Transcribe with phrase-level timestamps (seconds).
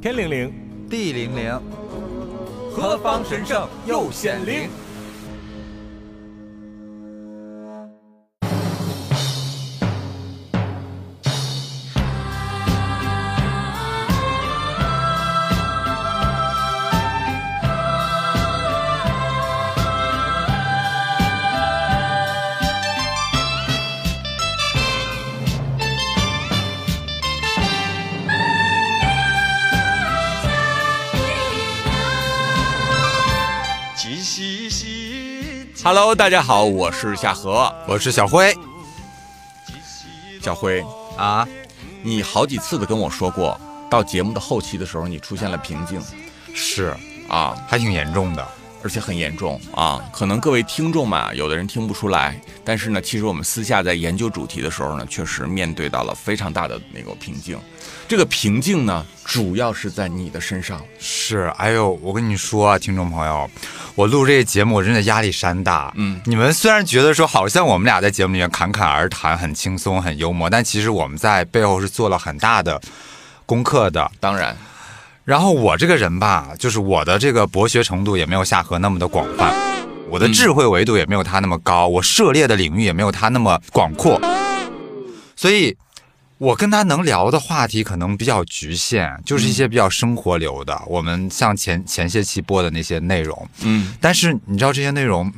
[0.00, 0.52] 天灵灵，
[0.88, 1.60] 地灵灵，
[2.70, 4.68] 何方神圣又显灵
[35.88, 38.54] ？Hello，大家好，我是夏荷，我是小辉。
[40.42, 40.84] 小辉
[41.16, 41.48] 啊，
[42.02, 45.98] 你好几次的跟我说过，到节目的后期的时候，你出现了瓶颈，
[46.54, 46.94] 是
[47.26, 48.46] 啊，还挺严重的，
[48.82, 50.02] 而且很严重啊。
[50.12, 57.58] 可能各位听众嘛，有的人听不出来，但是呢，其实我们私下在研究主题的时候呢，确实面对到了非常大的那个瓶颈。
[58.06, 60.80] 这个瓶颈呢，主要是在你的身上。
[60.98, 63.50] 是，哎呦，我跟你说啊，听众朋友，
[63.94, 65.92] 我录这个节目，我真的压力山大。
[65.96, 72.80] 嗯，你们虽然觉得说好像我们俩在节目里面侃侃而谈，很轻松，很幽默，但其实我们在背后是做了很大的
[73.44, 74.10] 功课的。
[74.20, 74.56] 当然，
[75.28, 79.54] 然后我这个人吧，就是我的这个博学程度也没有夏荷那么的广泛，
[80.08, 84.18] 我的智慧维度也没有他那么高，我涉猎的领域也没有他那么广阔，
[85.36, 85.76] 所以。
[86.38, 90.80] 我跟他能聊的话题可能比较局限，就是一些比较生活流的。
[90.86, 95.32] 我们像前前些期播的那些内容，嗯，但是你知道这些内容，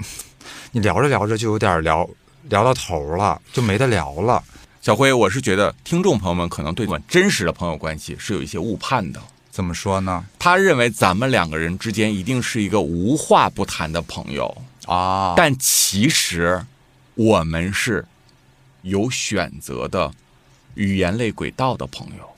[0.73, 2.07] 你聊着聊着就有点聊
[2.51, 4.45] 聊到头了，就没得聊了。
[4.83, 9.19] 小辉，我是觉得听众朋友们可能对我真实的朋友关系是有一些误判的。
[9.61, 10.25] 怎么说呢？
[10.39, 16.65] 他认为咱们两个人之间一定是一个无话不谈的朋友啊，但其实
[17.15, 18.07] 我们是
[18.81, 20.11] 有选择的。
[20.77, 22.31] 语言类轨道的朋友，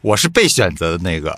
[0.00, 1.36] 我是被选择的那个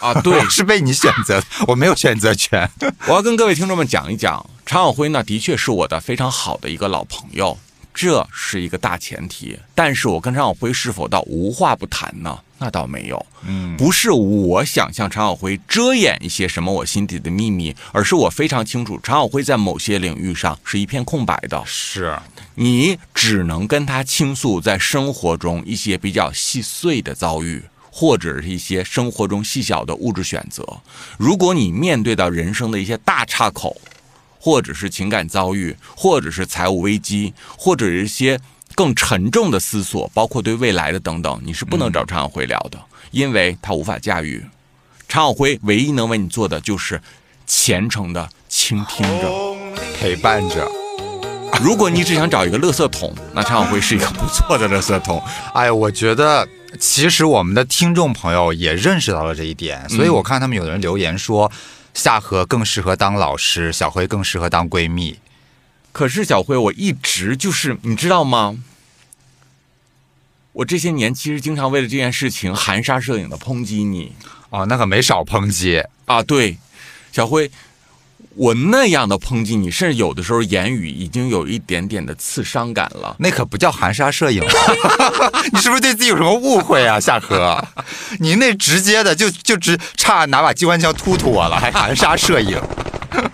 [0.00, 2.70] 啊，对， 是被你选择，我没有选择权。
[3.08, 7.58] 我要跟各位听众们讲一讲，常晓辉呢，的确是我的非常好的一个老朋友，
[7.94, 9.56] 这是一个大前提。
[9.74, 12.38] 但是我跟常晓辉是否到无话不谈呢？
[12.58, 21.62] 那倒没有，嗯，不是我想向常晓辉遮掩一些什么我心底的秘密，而是我非常清楚，常晓辉在某些领域上是一片空白的。
[21.66, 22.16] 是。
[22.54, 30.64] 你只能跟他倾诉在生活中一些比较细碎的遭遇，或者是一些生活中细小的物质选择。
[31.18, 33.76] 如果你面对到人生的一些大岔口，
[34.44, 38.38] 或者是情感遭遇，或者是财务危机，或者是一些
[38.74, 42.78] 更沉重的思索，包括对未来的等等，你是不能找常晓辉聊的，
[43.10, 44.44] 因为他无法驾驭。
[45.08, 47.00] 常晓辉唯一能为你做的就是
[47.46, 49.56] 虔诚的倾听着，
[49.98, 50.70] 陪伴着。
[51.62, 55.22] 如果你只想找一个垃圾桶，那常晓辉是一个不错的垃圾桶。
[55.54, 56.46] 哎，我觉得
[56.78, 61.50] 其实我们的听众朋友也认识到了这一点，所以我看他们有的人留言说，
[61.94, 65.18] 夏荷更适合当老师，小辉更适合当闺蜜。
[65.92, 68.58] 可是小辉，我一直就是你知道吗？
[70.52, 74.12] 我这些年其实经常为了这件事情含沙射影的抨击你。
[74.50, 76.22] 哦，那可没少抨击啊。
[76.22, 76.58] 对，
[77.10, 77.50] 小辉。
[78.36, 83.14] 我那样的抨击你，甚至有的时候言语已经有一点点的刺伤感了。
[83.18, 84.42] 那可不叫含沙射影，
[85.52, 87.64] 你是不是对自己有什么误会啊，夏荷？
[88.18, 92.60] 你那直接的就就只差拿把机关枪突突我了，还含沙射影？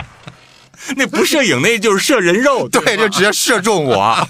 [0.97, 4.29] 那不摄影，那就是射人肉，对，就直接射中我。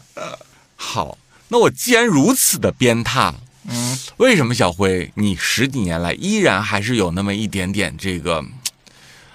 [0.76, 1.16] 好，
[1.48, 3.32] 那我既然如此的鞭挞，
[3.68, 8.44] 嗯，为什么小辉你十几年来依然还是有那么一点点这个？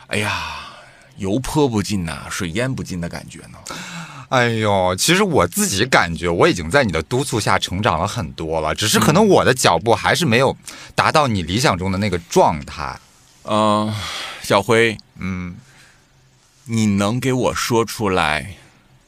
[0.08, 0.62] 哎呀！
[1.18, 3.58] 油泼不进呐，水淹不进的感觉呢。
[4.30, 10.58] 哎呦，其实我自己感觉我已经在你的督促下成长了很多了，只是可能我的脚步还是没有
[10.96, 13.00] 达到你理想中的那个状态。
[13.44, 13.94] 嗯，
[14.42, 15.56] 小辉，嗯，
[16.66, 18.56] 你能给我说出来，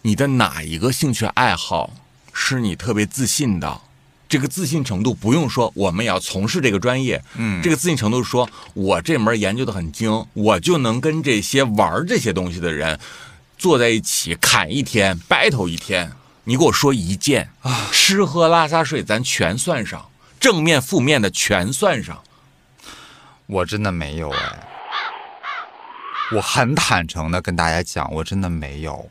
[0.03, 1.93] 你的哪一个兴趣爱好
[2.31, 3.81] 是你特别自信的？
[4.29, 7.23] 这个自信程度不用说，我们也要从事这个专业。
[7.35, 12.99] 嗯，这个自信程度是说，我这门研究的很精，我就能跟这些玩这些东西的人
[13.57, 16.11] 坐在一起侃一天，battle 一天。
[16.43, 20.09] 你给我说一件啊，吃喝拉撒睡咱全算上，
[20.39, 22.23] 正面负面的全算上。
[23.47, 24.67] 我真的没有哎，
[26.35, 29.09] 我很坦诚的跟大家讲，我真的没有。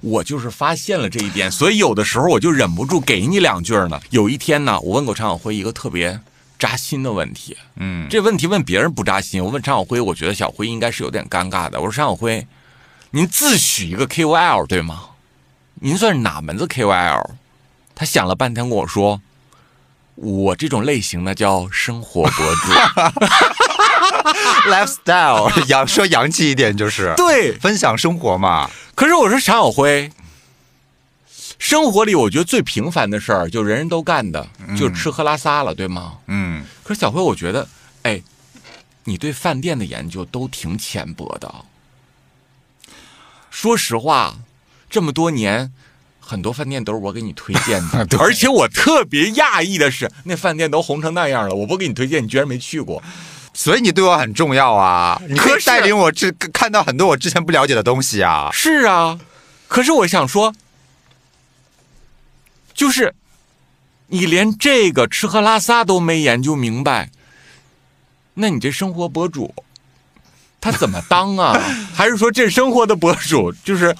[0.00, 4.00] 我就是发现了这一点，所以有的时候我就忍不住给你两句呢。
[4.10, 6.18] 有一天呢，我问过常晓辉一个特别
[6.58, 11.80] 扎心的问题，嗯，这问题问别人不扎心，我问常晓辉，我觉得小辉应该是有点尴尬的。
[11.80, 12.46] 我说常晓辉，
[13.10, 15.10] 您自诩一个 KOL 对吗？
[15.80, 17.30] 您算是哪门子 KOL？
[17.94, 19.20] 他想了半天跟我说，
[20.14, 22.72] 我这种类型呢叫生活博主。
[24.70, 28.70] lifestyle 洋说洋气一点就是对，分享生活嘛。
[28.94, 30.10] 可是我说常晓辉，
[31.58, 34.46] 生活里我觉得最平凡的事儿，就人人都干的，
[34.78, 36.14] 就是吃喝拉撒了，对吗？
[36.26, 37.68] 嗯，可是小辉，我觉得，
[38.02, 38.22] 哎，
[39.04, 41.52] 你对饭店的研究都挺浅薄的。
[43.50, 44.36] 说实话，
[44.88, 45.72] 这么多年，
[46.18, 53.02] 很多饭店都是我给你推荐的， 而且我特别讶异的是，那饭店都红成那样了，我不给你推荐，你居然没去过。
[53.54, 58.50] 所以你对我很重要啊，你可以带领我这看到很多我之前不了解的东西啊。
[58.52, 59.18] 是啊，
[59.68, 60.52] 可是我想说，
[62.74, 63.14] 就是
[64.08, 67.10] 你连这个吃喝拉撒都没研究明白，
[68.34, 69.54] 那你这生活博主
[70.60, 71.56] 他怎么当啊？
[71.94, 73.94] 还是说这生活的博主就是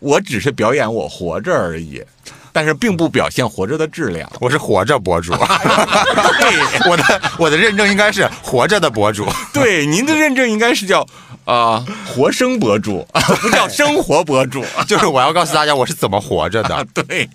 [0.00, 2.02] 我只是表演我活着而已，
[2.52, 4.30] 但是并不表现活着的质量？
[4.40, 5.32] 我是活着博主，
[6.40, 9.26] 对我的我的认证应该是活着的博主。
[9.52, 11.06] 对，您的认证应该是叫
[11.44, 13.06] 啊、活生博主，
[13.40, 14.64] 不叫生活博主。
[14.86, 17.28] 就是我要告诉大家我是怎么活着啊的。，对，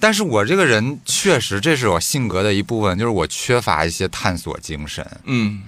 [0.00, 5.06] 但是我这个人确实，这是我性格的一部分，就是我缺乏一些探索精神。
[5.24, 5.62] 嗯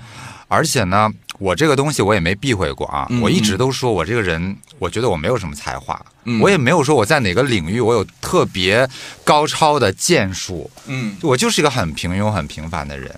[0.49, 8.89] 而且呢，我这个东西我也没避讳过啊，嗯我一直都说我这个人，我觉得我没有什么才华，嗯我也没有说我在哪个领域我有特别
[9.23, 11.17] 高超的建树，嗯。
[11.23, 13.15] 我就是一个很平庸、很平凡的人。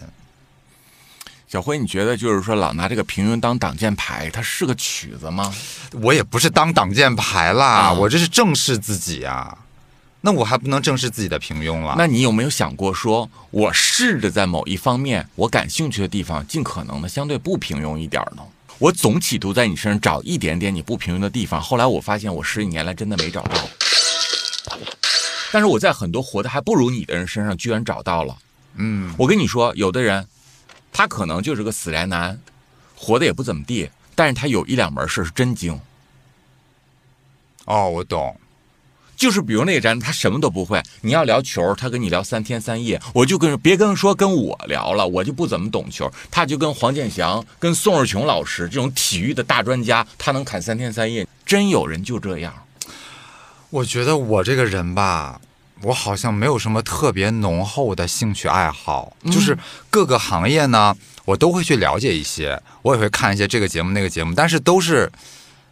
[1.46, 5.54] 小辉，你觉得就是说老拿这个平庸当挡箭牌，它是个曲子吗？
[6.02, 9.56] 我也不是当挡箭牌啦，啊我这是正视自己啊。
[10.20, 11.94] 那我还不能正视自己的平庸了？
[11.96, 18.42] 那你有没有想过说，我试着在某一方面我感兴趣的地方，尽可能的相对不平庸一点呢？
[18.78, 23.68] 我总企图在你身上找一点点你不平庸的地方，后来我发现我十几年来真的没找到。
[25.50, 28.36] 但是我在很多活得还不如你的人身上居然找到了。
[28.74, 30.26] 嗯，我跟你说，有的人
[30.92, 32.40] 他可能就是个死宅男，
[32.96, 35.80] 活得也不怎么地，但是他有一两门事儿是真精。
[37.64, 38.38] 哦，我懂。
[39.18, 40.80] 就是比如那个宅男，他什么都不会。
[41.00, 46.08] 你要聊球，他跟你聊三天三夜，我就跟别跟说跟我聊了，我就不怎么懂球。
[46.30, 51.26] 他就跟黄健翔、跟宋世琼老师这种体育的大专家，他能侃三天三夜。
[51.44, 52.54] 真有人就这样。
[53.70, 55.40] 我觉得我这个人吧，
[55.82, 59.58] 我好像没有什么特别浓厚的兴趣爱好，就是
[59.90, 65.10] 各个行业呢，我都会去了解一些，我也会看一些这个节目那个节目，但是都是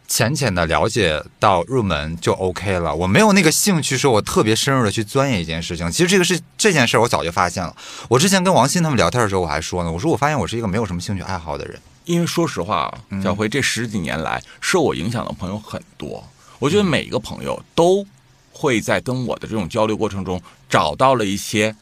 [0.07, 2.95] 浅浅的了解到入门就 OK 了。
[2.95, 5.91] 我没有那个兴趣说我特别深入的去钻研一件事情。
[5.91, 7.75] 其实这个是这件事儿我早就发现了。
[8.09, 11.79] 我之前跟王鑫他们聊天的时候，我还说呢，我说我发现我是一个没有什么兴趣爱好的人。
[12.05, 16.23] 因为说实话啊，小辉这十几年来受我影响的朋友很多，
[16.57, 18.05] 我觉得每一个朋友都
[18.53, 21.75] 会在跟我的这种交流过程中找到了一些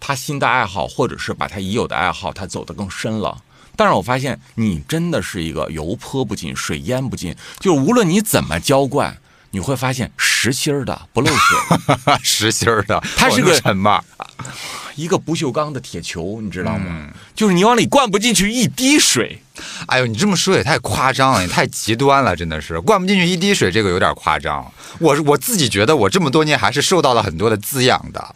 [0.00, 3.40] 他新的爱好，或者是把他已有的爱好他走得更深了。
[3.80, 9.16] 但是我发现你真的是一个油泼不进、水淹不进，就是无论你怎么浇灌，
[9.52, 11.58] 你会发现实心儿的不漏水，
[12.22, 14.04] 实心儿的，它是个什么，
[14.96, 17.08] 一个不锈钢的铁球，你知道吗？
[17.34, 19.40] 就是你往里灌不进去一滴水。
[19.86, 24.70] 哎呦，你这么说也太夸张了，也太极端了，真的是灌不进去一滴水，这个有点夸张。
[24.98, 28.34] 我我自己觉得我这么多年还是受到了很多的滋养的，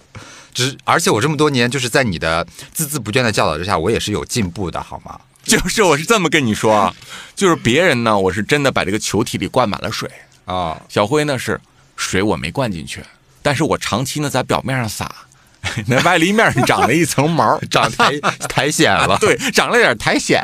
[0.55, 5.21] 只而且我这么多年就是在你的孜孜不倦的教导之下，我也是有进步的，好吗？
[5.47, 6.95] 就是我是这么跟你说啊，
[7.37, 10.11] 就是别人呢，我是真的把这个球体里灌满了水，
[10.47, 11.61] 啊、小辉呢是
[11.97, 13.03] 水我没灌进去，
[13.43, 15.15] 但是我长期呢在表面上撒，
[15.87, 19.19] 那外立面上长了一层毛， 长苔苔藓了。
[19.19, 20.43] 对，长了点苔藓。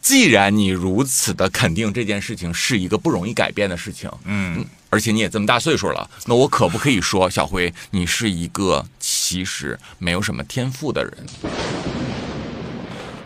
[0.00, 11.26] 既然你如此的肯定这件事情是一个不容易改变的事情，嗯，而且你也这么大岁数了，那我可不可以说，小辉，你是一个其实没有什么天赋的人？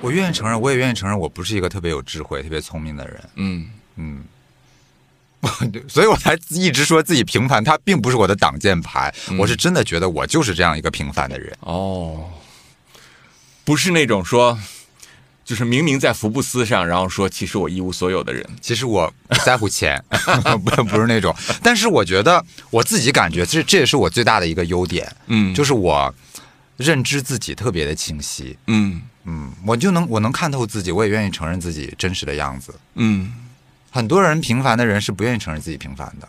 [0.00, 3.20] 我愿意承认，我也愿意承认，我不是一个特别有智慧、特别聪明的人。
[3.34, 4.22] 嗯，嗯，
[5.88, 9.12] 所以我才一直说自己平凡，它并不是我的挡箭牌。
[9.38, 11.52] 我是真的觉得我就是这样一个平凡的人。
[11.60, 12.30] 哦，
[13.64, 14.56] 不是那种说，
[15.44, 18.48] 就是明明在福布斯上，然后说其实我一无所有的人。
[18.60, 20.00] 其实我不在乎钱，
[20.64, 21.34] 不不是那种。
[21.60, 26.14] 但是我觉得我自己感觉，这这也是我最大的一个优点，嗯，就是我
[26.76, 28.56] 认知自己特别的清晰。
[28.68, 32.74] 嗯嗯，我就能我能看透自己，我也愿意承认自己真实的样子。
[32.94, 33.30] 嗯
[33.90, 36.26] 很多人平凡的人是不愿意承认自己平凡的，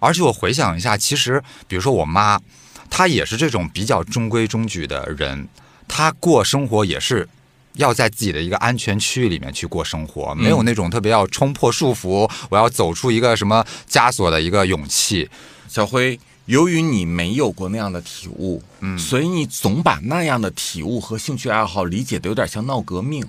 [0.00, 2.40] 而且我回想一下，其实比如说我妈，
[2.88, 5.46] 她也是这种比较中规中矩的人，
[5.86, 7.28] 她过生活也是
[7.74, 15.28] 要在自己的一个安全区域里面去过生活，没有那种特别要冲破束缚，我要走出一个什么枷锁的一个勇气。
[15.68, 16.18] 小辉
[16.50, 23.24] 由于你没有过那样的体悟，嗯，所以你总把那样的体悟和兴趣爱好理解的有点像闹革命，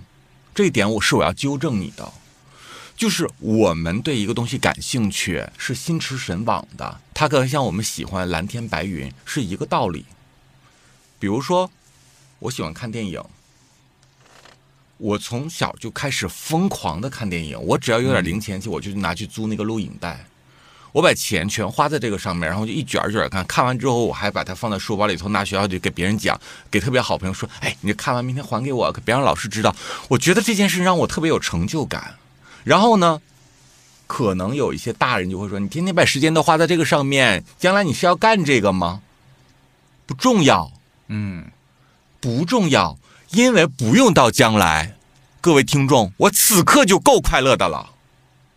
[0.55, 2.11] 这一点我是我要纠正你的。
[2.97, 10.03] 就是我们对一个东西感兴趣是心驰神往的，它可能像我们喜欢蓝天白云是一个道理。
[11.19, 11.69] 比如说，
[12.39, 13.23] 我喜欢看电影，
[14.97, 20.25] 我从小就开始疯狂的看电影，我只要有点零钱钱，我就拿去租那个录影带。
[20.91, 23.45] 我把钱全花在这个上面，然后就一卷一卷看。
[23.45, 29.75] 看完之后，我还把它放在书包里头，拿学校去给别人讲，给特别好朋友说：“哎，你看完明天还给我，可别让老师知道。”
[30.09, 32.15] 我觉得这件事让我特别有成就感。
[32.63, 33.21] 然后呢，
[34.07, 39.01] 可能有一些大人就会说：“你天天把时间都花在这个上面，将来你是要干这个吗？”
[40.05, 40.71] 不重要，
[41.07, 41.45] 嗯，
[42.19, 42.97] 不重要，
[43.29, 44.97] 因为不用到将来。
[45.39, 47.91] 各位听众，我此刻就够快乐的了，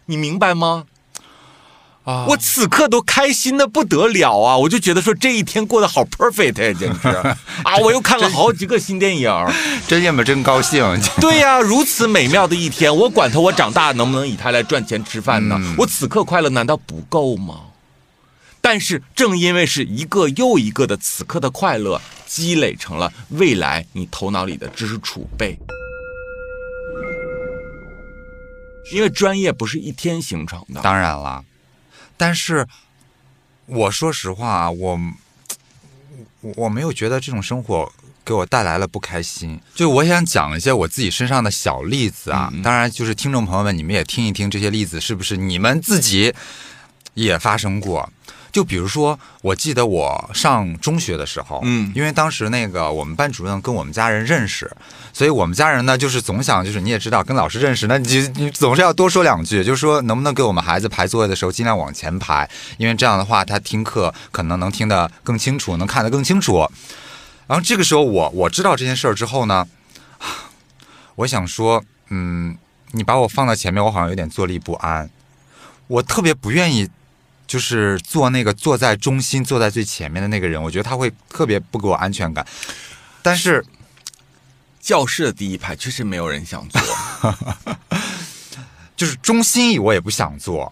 [0.07, 0.87] 你明白吗？
[2.05, 4.57] 啊，我此刻都开心的不得了啊！
[4.59, 7.09] 我就觉得说这一天过得好 perfect 呀，简直
[7.65, 7.79] 啊！
[7.83, 9.31] 我又看了好几个新电影，
[9.89, 10.85] 真羡慕真高兴。
[11.19, 15.59] 对呀，如此美妙的一天，我管他我长大能不能以它来赚钱吃饭呢？
[15.79, 17.61] 我此刻快乐难道不够吗？
[18.61, 25.59] 但是正因为是一个又一个的此刻的快乐，积累成了未来你头脑里的知识储备。
[28.93, 31.43] 因为专业不是一天形成的，当然了。
[32.17, 32.67] 但是，
[33.67, 34.99] 我说实话啊，我
[36.57, 37.91] 我没有觉得这种生活
[38.25, 39.61] 给我带来了不开心。
[39.75, 46.35] 就我想讲一些我自己身上的小例子啊，当然就是听众朋友们，你们也听一听这些例子是不是你们自己
[47.15, 48.11] 也发生过。
[48.55, 54.71] 就比如说，我记得我上中学的时候，嗯，因为当时那个我们班主任跟我们家人认识，
[55.13, 66.65] 所以我们家人呢就是总想，就是你也知道，跟老师认识，那你你总是要多说两句，就是说能不能给我们孩子排座位的时候尽量往前排，因为这样的话他听课可能能听得更清楚，能看得更清楚。
[67.49, 69.67] 然后这个时候我我知道这件事儿之后呢，
[71.17, 72.57] 我想说，嗯，
[72.93, 75.11] 你把我放在前面，我好像有点坐立不安，
[75.89, 76.89] 我特别不愿意。
[77.47, 82.47] 就是坐那个坐在中心、坐在最前面的那个人，我觉得他会特别不给我安全感。
[83.23, 83.65] 但是
[84.81, 86.81] 教室的第一排确实没有人想坐，
[88.97, 90.71] 就是中心我也不想坐，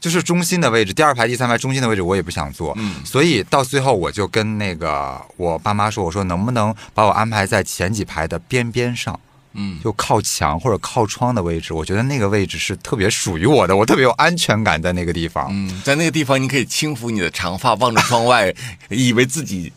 [0.00, 2.72] 就是中心的位置，第二排、第三排中心的位置我也不想坐。
[2.76, 9.18] 嗯，所以到最后我就跟那个我爸妈说：“我说能不能把我安排在前几排的边边上？”
[9.54, 15.48] 嗯，就靠墙或者靠窗的位置，我觉得那个位置是特别属于我的，我特别有安全感在那个地方。
[15.50, 18.54] 嗯，在那个地方，你可以轻抚你的长发，望着窗外，
[18.90, 19.72] 以为自己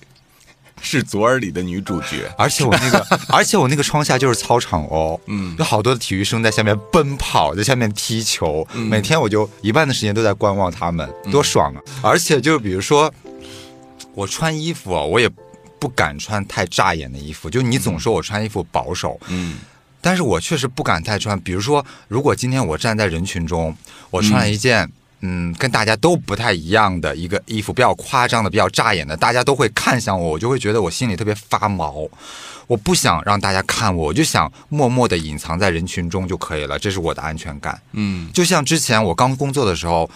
[0.82, 2.32] 是左耳里的女主角。
[2.38, 11.82] 而且我那个， 而且我那个窗下就是操场哦，嗯，有好多的体育生在下面奔跑，在下面踢球，每天我就一半的时间都在观望他们，多爽啊！
[12.04, 13.12] 而且就比如说
[14.14, 15.30] 我穿衣服啊，我也。
[15.82, 19.56] 不敢穿太扎眼的衣服，就你总说我穿衣服保守，嗯，
[20.00, 21.40] 但是我确实不敢太穿。
[21.40, 23.76] 比如说，如果今天我站在人群中，
[24.12, 24.88] 我穿了一件
[25.22, 32.08] 嗯跟大家都不太一样的一个衣服，比较夸张的、比较扎眼的，大家都会看向我，我就会觉得我心里特别发毛。
[32.68, 37.82] 我不想让大家看我，我就想默默的隐藏在人群中就可以了，这是我的安全感。
[37.94, 40.08] 嗯，就像之前我刚工作的时候。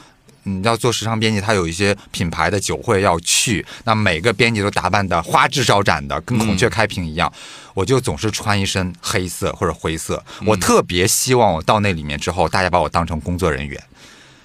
[0.46, 7.32] 嗯，要做时尚编辑，他有一些品牌的酒会要去，那每个编辑都打扮的花枝招展的，跟孔雀开屏一样。
[7.74, 13.84] 我就总是穿一身黑色或者灰色，我特别希望我到那里面之后，大家把我当成工作人员。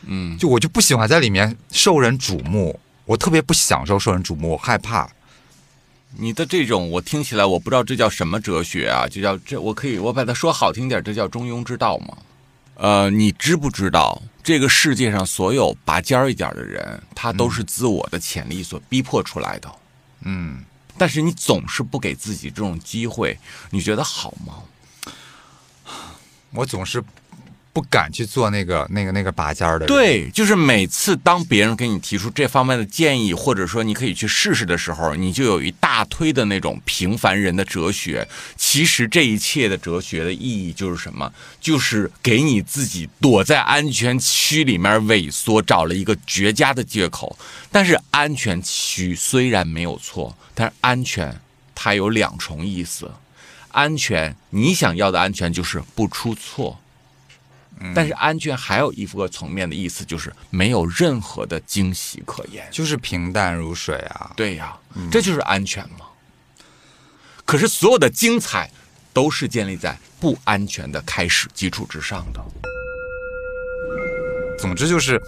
[0.06, 5.08] 嗯，就我就不喜欢在里面受人瞩目，我特别不享受受人瞩目，我害怕。
[6.16, 9.06] 你的这种，我听起来我不知道这叫什么哲学啊？
[9.06, 12.16] 就叫这，我可以我把它说好听点，这叫中庸之道吗？
[12.74, 14.20] 呃，你知不知道？
[14.42, 19.70] 这个世界上所有拔尖儿一点的人，他都是自我的潜力所逼迫出来的。
[20.22, 20.64] 嗯，
[20.98, 23.38] 但是你总是不给自己这种机会，
[23.70, 24.62] 你觉得好吗？
[26.52, 27.02] 我总是。
[27.72, 29.86] 不敢去做那个、那个、那个拔尖儿的。
[29.86, 38.26] 对，就是每次当别人给你提出这方面的建议，或者说你可以去试试的时候，你就有一大推的那种平凡人的哲学。
[38.56, 41.32] 其实这一切的哲学的意义就是什么？
[41.60, 47.38] 就是给你自己躲在安全区里面萎缩，找了一个绝佳的借口。
[47.70, 51.40] 但是安全区虽然没有错，但是安全
[51.74, 53.08] 它有两重意思。
[53.68, 56.79] 安全，你想要的安全就是不出错。
[57.94, 64.32] 但是安全还有一个层面的意思，就是没有任何的惊喜可言，就是平淡如水啊。
[64.36, 64.76] 对呀，
[65.10, 66.06] 这就是安全嘛。
[67.44, 68.70] 可是所有的精彩
[69.12, 72.40] 都是建立在不安全的开始基础之上的。
[74.58, 75.20] 总之就是，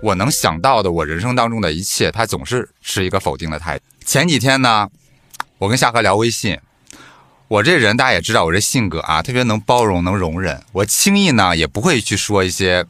[0.00, 3.84] 我能想到的，我人生当中的一切，他总是持一个否定的态度。
[4.04, 4.88] 前几天呢，
[5.58, 6.56] 我跟夏荷聊微信，
[7.48, 12.84] 我这人大家也知道，我这性格啊，特别能包容，能容忍，我轻易呢也不会去说一些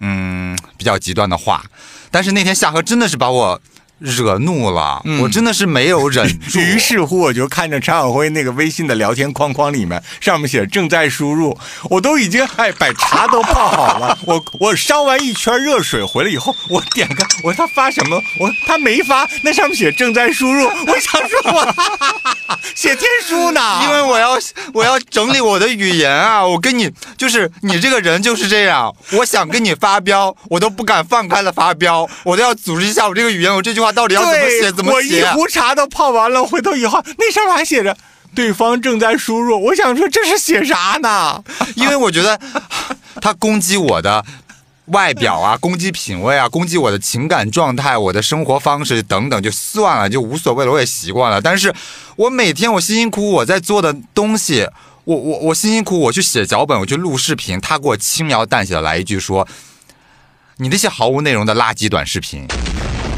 [0.00, 1.64] 嗯比较极端的话。
[2.10, 3.60] 但是那天夏荷真的是把我。
[4.04, 6.58] 惹怒了，我真的是没有忍住。
[6.58, 14.18] 于是乎，我就看着常晓辉那个微信的聊天框框里面，上面写正在输入，我都已经哎把茶都泡好了。
[14.26, 18.20] 我我烧完一圈热水回来以后，我点开，我说他发什么？
[18.40, 20.66] 我他没发，那上面写正在输入。
[20.66, 24.38] 我想说，我 写天书呢，因为我要
[24.74, 26.44] 我要整理我的语言啊。
[26.44, 33.92] 我跟你就是你这个人就是这样，我想跟你发飙，我都不敢放开了发飙，我都要组织一下我这个语言，我这句话。
[33.92, 34.72] 到底要怎么写？
[34.72, 35.22] 怎么写？
[35.22, 37.94] 我一壶茶都泡完了，回头以后那上面还写着
[38.34, 39.60] “对方正在输入”。
[39.66, 41.44] 我想说这是写啥呢？
[41.76, 42.40] 因为我觉得
[43.20, 44.24] 他攻击我的
[44.92, 51.40] 外表啊，攻击品味啊，攻击我的情感状态、我的生活方式等等，就算了，就无所谓了，我也习惯了。
[51.40, 51.74] 但是
[52.16, 54.68] 我每天我辛辛苦苦我在做的东西，
[55.04, 59.48] 我我我辛辛苦苦我去写脚本，我去录视频，他给我轻描淡写的来一句说
[60.58, 62.46] ：“你那些毫无内容的垃圾短视频。”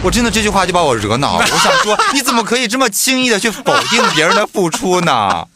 [0.04, 1.46] 我真的这句话就把我惹恼了。
[1.50, 5.49] 我想说， 你怎么可以这么轻易的去否定别人的付出呢？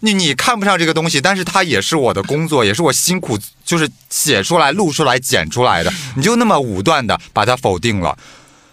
[0.00, 8.16] 你你看不上这个东西，但是它也是我的工作，也是我辛苦就是写出来、录出来、剪出来的，你就那么武断的把它否定了，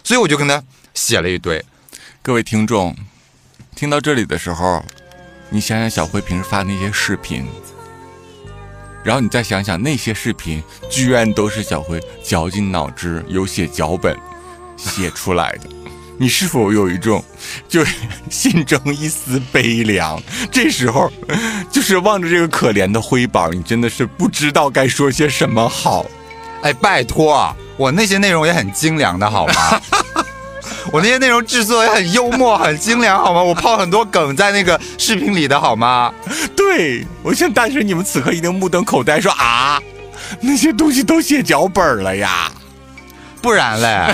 [0.04, 0.62] 所以我就跟他
[0.94, 1.64] 写了一堆。
[2.22, 2.96] 各位听众，
[3.74, 4.84] 听到这里的时候，
[5.50, 7.44] 你想想小辉平时发那些视频，
[9.02, 14.16] 然后你再想想那些视频，居然都是小辉绞尽脑汁有写脚本。
[14.76, 15.68] 写出来的，
[16.18, 17.22] 你是否有一种，
[17.68, 17.84] 就
[18.30, 20.20] 心中一丝悲凉？
[20.50, 21.10] 这时候，
[21.70, 26.06] 就是望着这个可怜的灰宝，你真的是不知道该说些什么好。
[26.62, 29.80] 哎，拜托，我那些内容也很精良的好吗？
[30.92, 33.42] 我那些内容制作也很幽默、很精良好吗？
[33.42, 36.12] 我抛很多梗在那个视频里的好吗？
[36.56, 39.80] 对，我想但是你们此刻一定目瞪口呆，说啊，
[40.40, 42.50] 那些东西都写脚本了呀。
[43.46, 44.12] 不然嘞，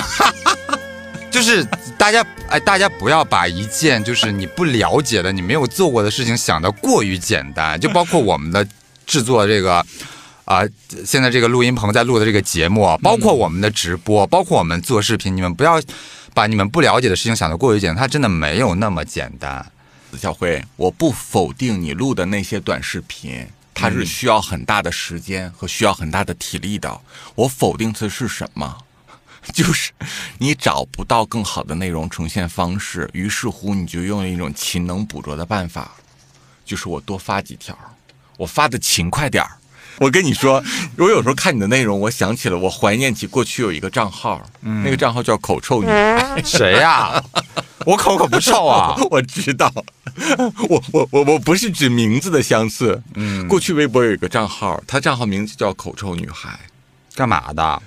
[1.33, 1.67] 就是
[1.97, 7.81] 大家哎，大家不要把一件就是你不了解的、你没有做过的事情想得过于简单。
[7.81, 8.69] 就包括我们的
[9.07, 9.83] 制作这个
[10.45, 10.61] 啊，
[11.07, 15.81] 现在这个录音棚在录的这个节目，包括我们的直播，包括我们做视频，你们不要
[16.35, 19.65] 把你们不了解的事情想得过于简单，它真的没有那么简单。
[20.19, 27.01] 小辉，我不否定你录的那些短视频，它是需要很大的时间和需要很大的体力的。
[27.35, 28.77] 我否定的是什么？
[29.55, 29.93] 就是
[30.39, 35.93] 你找不到更好的内容呈现方式，于是乎你就用了一种勤能补拙的办法，
[36.65, 37.77] 就是我多发几条，
[38.39, 39.51] 我发的勤快点儿。
[39.99, 40.61] 我跟你说，
[40.97, 45.89] 我有时候看你的内容，我想起了，我怀念起过去有一个账号，那个账号叫口臭女，
[46.43, 47.23] 谁呀？
[47.85, 48.97] 我口可不臭啊！
[49.11, 49.71] 我知道，
[50.69, 53.03] 我我我我不是指名字的相似。
[53.15, 56.59] 嗯，过去微博有一个账号，他账号名字叫口臭女孩，
[57.15, 57.83] 干嘛的？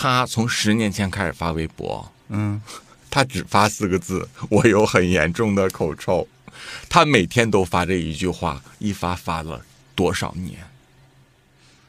[0.00, 2.62] 他从十年前开始发微博，嗯，
[3.10, 6.28] 他只发四个字：“我有很严重的口臭。”
[6.88, 9.60] 他每天都发这一句话，一发发了
[9.96, 10.58] 多少年？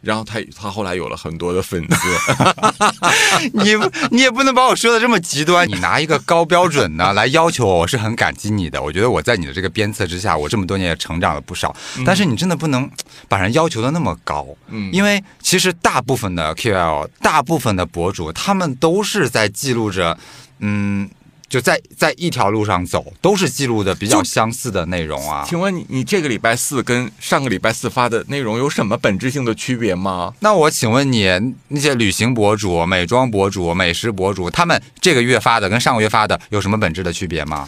[0.02, 2.08] 然后他他后来有了很多的粉丝，
[3.54, 3.76] 你
[4.12, 5.68] 你也不能把我说的这么极端。
[5.68, 8.82] 你拿一个高标准呢 来要求我，我是很感激你的。
[8.82, 11.76] 我觉得我在你的这个鞭策之下，我这么多年也成长了不少。
[12.06, 12.90] 但是你真的不能
[13.28, 20.18] 把人要求的那么高，嗯，因为其实大部分的 QL，大部分的博主，他们都是在记录着，
[20.60, 21.10] 嗯。
[21.50, 25.44] 就在在一条路上走，都是记录的比较相似的内容啊。
[25.48, 30.34] 请问你，你这个礼拜四跟上个礼拜四发的内容有什么本质性的区别吗？
[30.42, 31.28] 那我请问你，
[31.70, 37.68] 那些旅行博主、美妆博主、美食博主，他们这个月发的跟上个月发的有什么本质的区别吗？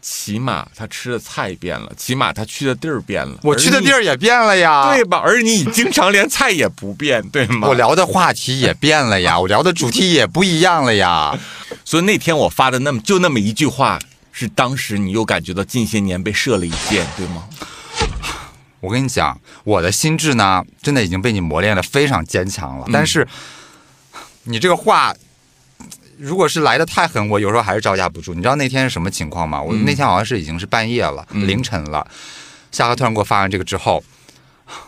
[0.00, 5.18] 起码他吃的菜变了，起码他去的地儿变了，我去的地儿也变了呀，对吧？
[5.18, 7.68] 而你经常连菜也不变，对吗？
[7.68, 11.36] 我聊的话题也变了呀， 我聊的主题也不一样了呀。
[11.84, 13.98] 所以那天我发的那么就那么一句话，
[14.30, 17.44] 是当时你又感觉到近些年被射了一箭，对吗？
[18.80, 22.86] 我跟你讲，我的心智呢，真的已经被你磨练的非常坚强了。
[22.92, 23.26] 但是
[24.44, 25.14] 你这个话。
[26.18, 28.34] 如果是来的太狠，我有时候还是招架不住。
[28.34, 29.60] 你知道那天是什么情况吗？
[29.60, 32.06] 我那天好像是已经是半夜了，凌晨了。
[32.72, 34.02] 夏荷突然给我发完这个之后，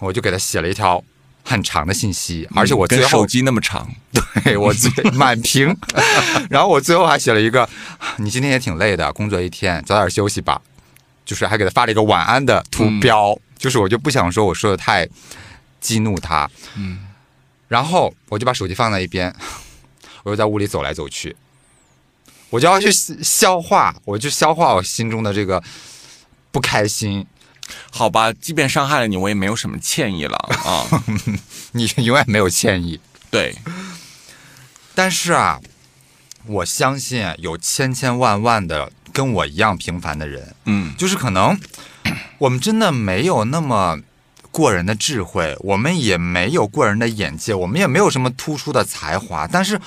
[0.01, 1.03] 我就给他写了一条
[1.45, 3.89] 很长的信息，而且我最后手机那么长，
[4.45, 5.75] 对我最满屏。
[6.51, 7.69] 然后我最后还写了一个：
[8.17, 10.61] 你今天也挺累的，工作一天，早点休息吧。
[11.25, 15.07] 就是还给他发了一个晚安的图标，就是我就不想说我说的太
[15.79, 16.51] 激怒他。
[16.75, 17.01] 嗯，
[17.69, 19.31] 然后我就把手机放在一边。
[20.25, 21.37] 我就在屋里走来走去，
[22.51, 25.63] 我就要去消化，我就消化我心中的这个
[26.51, 27.27] 不开心。
[27.91, 30.89] 好吧，即便伤害了你，我也没有什么歉意了啊。
[31.73, 32.99] 你永远没有歉意，
[33.31, 33.55] 对，
[34.95, 35.61] 但是啊，
[36.47, 41.61] 我相信有千千万万的跟我一样平凡的人，嗯就是可能
[42.39, 44.01] 我们真的没有那么
[44.59, 49.81] 过人的智慧，我们也没有过人的眼界，我们也没有什么突出的才华，但是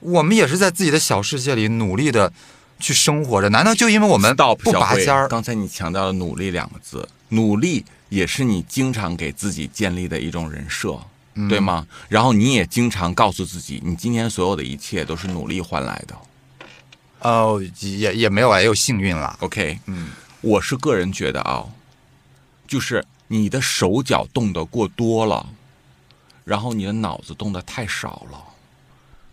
[0.00, 2.30] 我们也是在自己的小世界里努力的
[2.78, 3.48] 去生活着。
[3.48, 5.26] 难道就因为我们不拔尖儿？
[5.26, 10.98] 刚才你强调了“努力”两个字，努力也是你经常给自己建立的一种人设，
[11.36, 11.86] 嗯对吗？
[12.10, 16.14] 然后你也经常告诉自己，你今天所有的一切都是努力换来的。
[17.20, 19.34] 哦，也也没有啊，也有幸运了。
[19.40, 20.10] OK，嗯，
[20.42, 21.64] 我是个人觉得啊，
[22.68, 25.46] 就是你的手脚动得过多了，
[26.44, 28.42] 然后你的脑子动得太少了，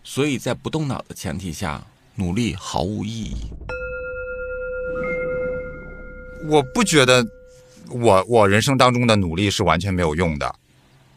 [0.04, 1.82] 所以在不动脑的前提下，
[2.14, 3.50] 努力毫无意义。
[6.48, 7.26] 我不觉得
[7.90, 10.54] 我我人生当中的努力是完全没有用的。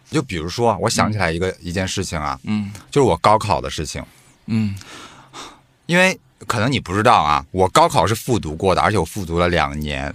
[0.09, 4.03] 就比如说，我想起来一个、一件事情啊，嗯就是我高考的事情。
[4.47, 4.75] 嗯
[5.85, 10.11] 因为可能你不知道啊，我高考是复读过的，而且我复读了两年。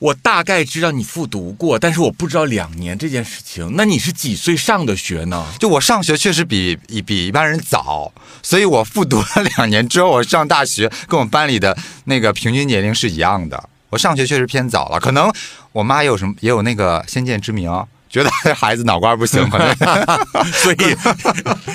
[0.00, 3.74] 我大概知道你复读过，但是我不知道两年这件事情。
[3.76, 5.46] 那你是几岁上的学呢？
[5.58, 8.10] 就我上学确实比比比一般人早，
[8.42, 13.62] 所以我复读了两年之后，我上大学跟我们班里的那个平均年龄是一样的。
[13.90, 15.30] 我上学确实偏早了，可能
[15.72, 17.70] 我妈也有什么也有那个先见之明，
[18.08, 19.68] 觉得孩子脑瓜不行，可 能
[20.50, 20.96] 所以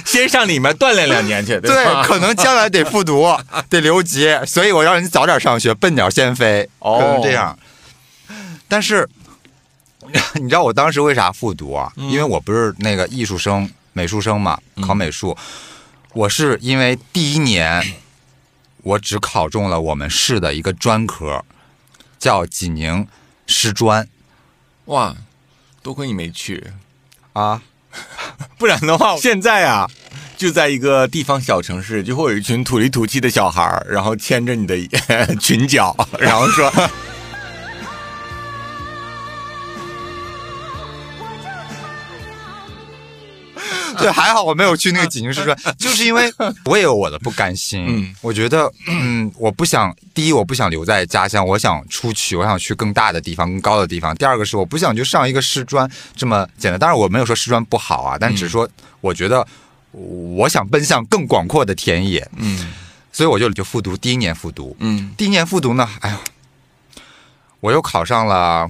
[0.04, 2.04] 先上里面锻炼两年去，对，吧？
[2.04, 3.24] 可能将来得复读，
[3.70, 7.56] 得留级，所以我让你早点上学，笨鸟先飞，哦可能这样。
[8.68, 9.08] 但是，
[10.36, 11.92] 你知道我当时为啥复读啊？
[11.96, 15.36] 因为我不是那个艺术生、美术生嘛，考美术。
[16.14, 17.84] 我是因为第一年，
[18.84, 21.44] 我只考中了我们市的一个专科，
[22.18, 23.08] 叫济宁
[23.48, 24.08] 师专
[24.86, 25.16] 哇，
[25.82, 26.72] 多亏你没去，
[27.34, 27.62] 啊。
[28.58, 29.90] 不然的话， 现在啊，
[30.36, 34.76] 就在一个地方小城市，就会有一群土里土气的小孩儿，然后牵着你的
[35.40, 36.70] 裙角，然后说
[43.96, 46.32] 对，还好我没有去那个济宁师专，就是因为
[46.66, 47.86] 我也有我的不甘心。
[47.88, 54.16] 嗯我觉得，嗯，我不想，第一，我不想留在家乡，我想出去，我想去更大的地方、更高的地方。
[54.16, 56.80] 第二个是，我不想就上一个师专这么简单。
[56.80, 58.68] 当然，我没有说师专不好啊，但只是说，
[59.02, 59.46] 我觉得
[59.92, 62.74] 我想奔向更广阔的田野，嗯
[63.12, 64.76] 所以我就就复读，第一年复读。
[64.80, 66.20] 嗯第一年复读呢，哎呀，
[67.62, 68.70] 我又考上了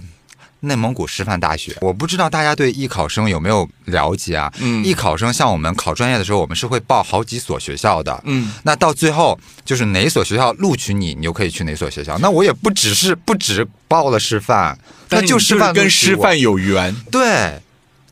[0.66, 1.76] 内蒙古师范大学。
[1.82, 4.52] 我不知道大家对艺考生有没有了解啊？
[4.60, 8.22] 嗯艺考生像我们考专业的时候，我们是会报好几所学校的。
[8.26, 12.18] 嗯，那到最后就是哪所学校录取你，你就可以去哪所学校。
[12.20, 14.78] 那我也不只是不只报了师范，
[15.10, 17.62] 那就师范跟师范有缘，对，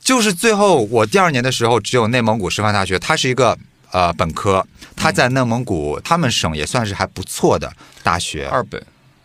[0.02, 3.58] 就是最后我第二年的时候，只有内蒙古师范大学，它是一个
[3.92, 7.72] 呃本科，它在内蒙古他们省也算是还不错的
[8.04, 8.82] 大学，二本，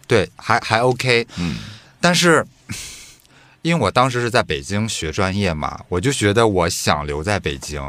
[0.07, 1.27] 对，还还 OK。
[1.37, 1.57] 嗯
[2.01, 2.47] 但是
[3.69, 7.83] 因为我当时是在北京学专业嘛，我就觉得我想留在北京。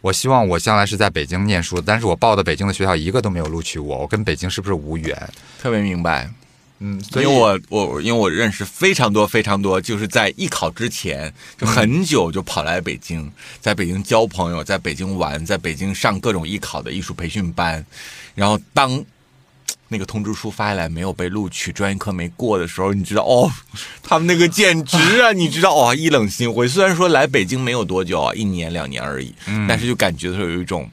[0.00, 5.14] 我希望我将来是在北京念书，但是我报的北京的学校一个都没有录取我，我跟北京是不是无缘？
[5.60, 6.30] 特别明白。
[6.78, 13.28] 嗯，所以因为我我因为我认识非常多非常多，就是在艺考之前就很久就跑来北京，
[13.60, 17.84] 在北京交朋友，在北京玩，在北京上各种艺考的艺术培训班，
[18.36, 19.04] 然后当
[19.90, 23.50] 那个通知书发下来没有被录取，专业课没过的时候，你知道哦，
[24.02, 26.68] 他们那个简直啊， 你知道哦，一冷心灰。
[26.68, 29.34] 虽然说来北京没有多久啊，一年两年而已，
[29.68, 30.90] 但是就感觉是有一种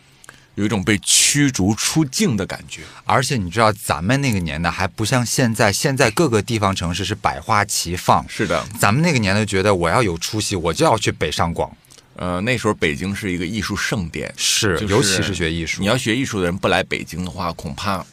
[0.56, 2.80] 有一种被驱逐出境的感觉。
[3.04, 8.24] 而且你知道，咱们那个年代还不像现在，现在各个地方城市是百花齐放。
[8.28, 11.70] 是的，咱们那个年代觉得我要有出息，我就要去北上广，
[12.16, 15.80] 呃，那时候北京是一个艺术盛典，是，就是尤其是学艺术。
[15.80, 18.04] 你要学艺术的人不来北京的话，恐怕，嗯，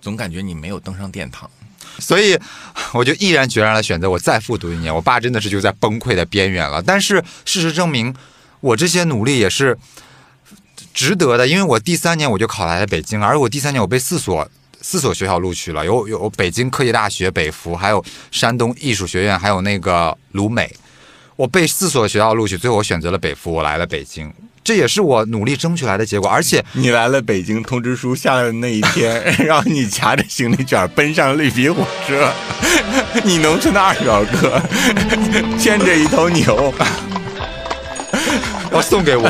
[0.00, 1.50] 总感觉你没有登上殿堂。
[1.98, 2.38] 所以
[2.92, 4.94] 我就毅然决然的选择我再复读一年。
[4.94, 8.14] 我爸真的是就在崩溃的边缘了，但是事实证明，
[8.60, 9.76] 我这些努力也是
[10.94, 14.48] 值得的，因为我第三年我就考来了北京，而我第三年我被四所。
[14.82, 20.74] 四所学校录取了，有有北京科技大学、北服，还有山东艺术学院，还有那个鲁美。
[21.36, 24.32] 我被四所学校录取，最后我选择了北服，我来了北京，
[24.62, 26.28] 这也是我努力争取来的结果。
[26.28, 32.32] 而且你来了北京，通知书下来的那一天， 然后你夹着行李卷奔上绿皮火车，
[33.24, 34.60] 你农村的二表哥
[35.58, 36.72] 牵着一头牛，
[38.72, 39.28] 要送给我，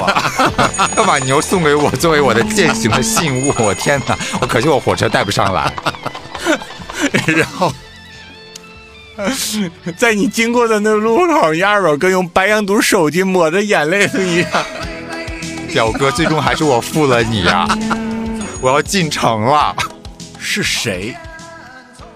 [0.97, 3.55] 要把牛送给我作为我的践行的信物。
[3.59, 4.19] 我天哪！
[4.40, 5.73] 我可惜我火车带不上来。
[7.27, 7.73] 然后，
[9.97, 14.49] 在你经过的那路口，你二表哥用白羊肚手巾抹着眼泪的一样。
[15.72, 17.66] 表哥，最终还是我负了你呀！
[18.61, 19.74] 我要进城了。
[20.38, 21.14] 是谁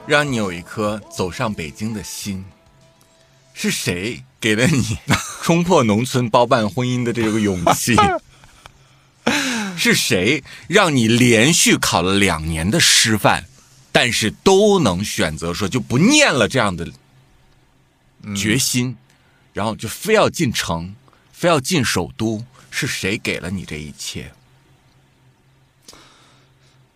[0.06, 2.44] 让你有一颗走上北京的心？
[3.52, 4.98] 是谁给了你
[5.42, 7.96] 冲破农村包办婚姻的这个勇气？
[9.78, 13.44] 是谁让你连续考了两年的师范，
[13.92, 16.88] 但是都能选择说就不念了这样的
[18.36, 18.96] 决心，
[19.52, 20.94] 然后就非要进城，
[21.32, 22.42] 非要进首都？
[22.76, 24.32] 是谁给了你这一切？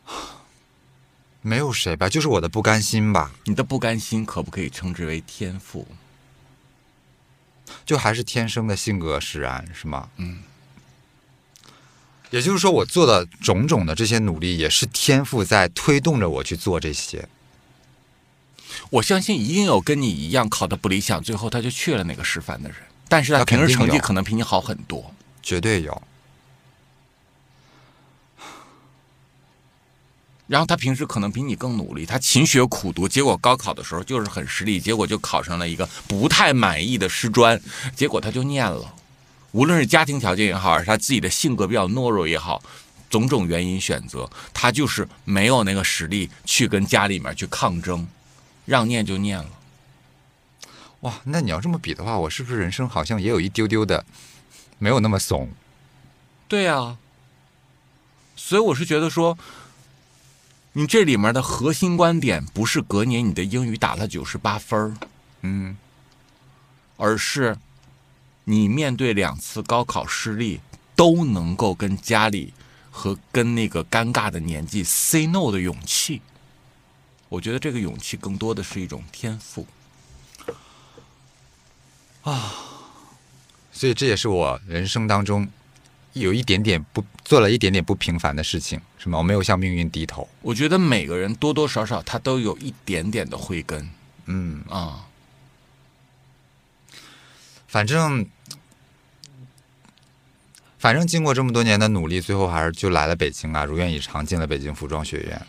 [1.40, 3.30] 没有谁吧，就是我的不甘心吧。
[3.44, 5.86] 你的不甘心可不可以称之为天赋？
[7.86, 10.10] 就还是天生的性格使然，是吗？
[10.16, 10.42] 嗯。
[12.30, 17.28] 也就是说，我做的种种的这些努力，也是天赋在推动着我去做这些。
[18.90, 26.02] 我相信一定有跟你一样考的不理想，最后他就去了那个师范的人，但是他平时成绩可能比你好很多，绝对有。
[30.46, 37.60] 然后他平时可能比你更努力，他勤学苦读，结果高考的时候就是很失利，结果就考上了一个不太满意的师专，
[37.94, 38.94] 结果他就念了。
[39.52, 42.62] 无论是家庭条件也好，还是他自己的性格比较懦弱也好，
[43.08, 48.06] 种种原因选择，他就是没有那个实力去跟家里面去抗争，
[48.66, 49.48] 让念就念了。
[51.00, 54.04] 哇，那你要这么比的话，我是不是人生好像也有一丢丢的
[54.78, 55.50] 没有那么怂？
[56.48, 56.96] 对呀，
[58.36, 59.38] 所以我是觉得说。
[60.74, 64.96] 你这里面的核心观点不是隔年你的英语打了九十八分
[65.40, 65.76] 嗯，
[66.96, 67.56] 而是
[68.44, 70.60] 你面对两次高考失利
[70.94, 72.52] 都能够跟家里
[72.92, 76.22] 和跟那个尴尬的年纪 say no 的勇气。
[77.28, 79.66] 我觉得这个勇气更多的是一种天赋
[82.22, 82.54] 啊，
[83.78, 85.46] 所以这也是我人生当中。
[86.14, 89.18] 有一点点不做了一点点不平凡的事情，是吗？
[89.18, 90.28] 我没有向命运低头。
[90.42, 93.88] 我觉得每个人多多少少他都有一点点的慧根。
[94.24, 95.06] 嗯啊，
[97.68, 98.26] 反正
[100.76, 105.46] 反正经过这么多年的努力，最后还是就来了北京啊，如愿以偿进了北京服装学院。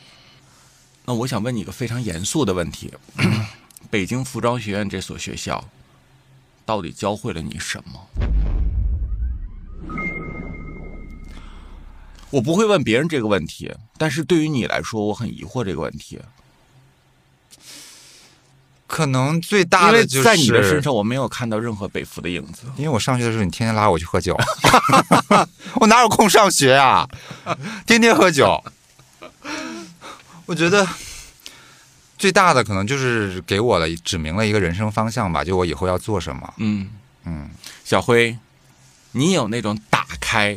[1.05, 2.93] 那我想问你一个非常严肃的问题：
[3.89, 5.67] 北京服装学院这所学校
[6.69, 7.99] 到底教会了你什么？
[12.29, 16.19] 我不会问别人这个问题，但是对于你来说，我很疑惑这个问题。
[18.85, 22.67] 可能最大的就是在你的身上，我没有看到任何北服的影子。
[22.77, 24.37] 因为我上学的时候，你天天拉我去喝酒，
[25.81, 27.09] 我哪有空上学啊？
[27.87, 28.63] 天天喝酒。
[30.45, 30.87] 我觉得
[32.19, 36.53] 最大的可能就是给我了指明了一个人生方向吧，就我以后要做什么。
[36.57, 36.87] 嗯
[37.25, 37.49] 嗯，
[37.83, 38.37] 小辉，
[39.13, 40.55] 你有那种打开。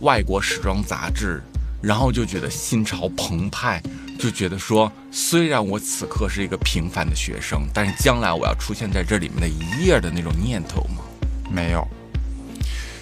[0.00, 1.40] 外国时装杂志，
[1.80, 3.80] 然后就觉得心潮澎湃，
[4.18, 11.02] 就觉得说，虽然我此刻是一个平凡的学生，但是将来我要出现在这里面的一页的那种念头吗？
[11.50, 11.88] 没有。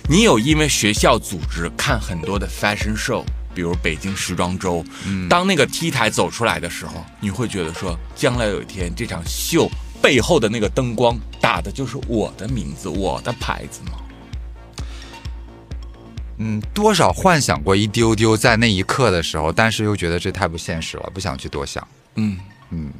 [0.09, 4.85] 你有因为学校组织看很多的 fashion show，比如北京时装周，
[5.29, 13.99] 当那个 T 台走出来的时候，你会觉得说，将来有一天这场秀背后的那个灯光打的就是我的名字，我的牌子吗？
[16.38, 21.87] 嗯，多少幻想过一丢丢，在那一刻的时候，但是又觉得这太不现实了，不想去多想。
[22.17, 22.38] 嗯
[22.71, 22.91] 嗯，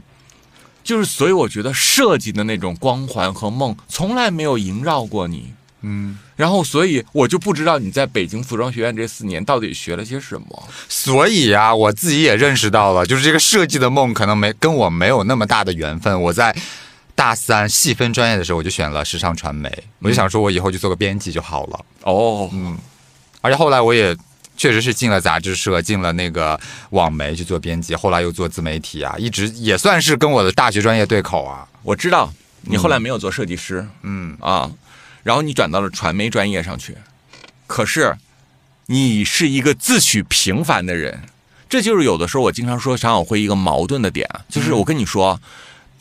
[0.85, 5.53] 就是所以我觉得设计的那种光环和梦从来没有萦绕过你。
[5.81, 10.68] 嗯，然后所以我就不知道你在北京服装学院这四年到底学了些什么。
[10.88, 16.20] 所以啊，我自己也认识到了，就是这个设计的梦可能没跟我没有那么大的缘分。
[16.20, 16.52] 我在
[17.14, 21.81] 大三细分专业的时候，我就选了时尚传媒，我就想说我以后就做个编辑就好了。
[22.02, 22.76] 哦，嗯。
[23.40, 24.16] 而且后来我也
[24.57, 26.59] 确实是进了杂志社，进了那个
[26.90, 31.68] 网媒去做编辑，后来又做自媒体啊，一直也算是跟我的大学专业对口啊。
[31.85, 34.70] 我知道你后来没有做设计师，嗯啊，
[35.22, 36.96] 然后你转到了传媒专业上去，
[37.66, 38.16] 可是
[38.87, 41.22] 你是一个自诩平凡的人，
[41.68, 45.40] 这就是有的时候我经常说常小会一个矛盾的点，就是我跟你说。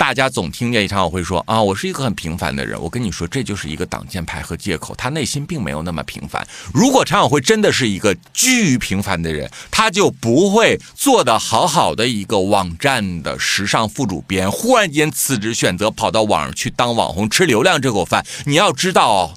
[0.01, 2.81] 大家总听见一场我会说啊，我是一个很平凡的人。
[2.81, 4.95] 我跟你说，这就是一个挡箭牌和借口。
[4.95, 6.43] 他内心并没有那么平凡。
[6.73, 18.25] 如果常小辉真的是一个巨平凡的人，他就不会做的好好的一个网站的时尚副主编，忽然间辞职，选择跑到网上去当网红，吃流量这口饭。
[18.47, 19.35] 你要知道，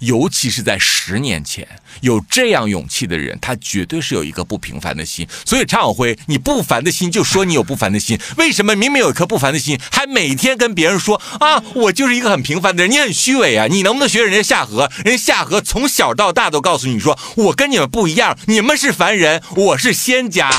[0.00, 1.66] 尤其是在十年前，
[2.00, 5.26] 有这样勇气的人，他绝对是有一个不平凡的心。
[5.44, 12.90] 所以常晓辉，你不凡的心就说你有不凡的心，为什么明明有一颗不凡的心，还每天跟别人说啊，我就是一个很平凡的人？
[12.90, 13.66] 你很虚伪啊！
[13.70, 14.90] 你能不能学人家夏荷？
[15.04, 20.50] 人家夏荷从小到大都告诉你说，我跟你们不一样，你们是凡人，我是仙家。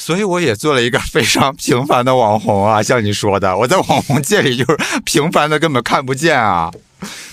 [0.00, 6.70] 所以我也做了一个非常平凡的网红啊， 像你说的，我在网红界里就是平凡的，根本看不见啊。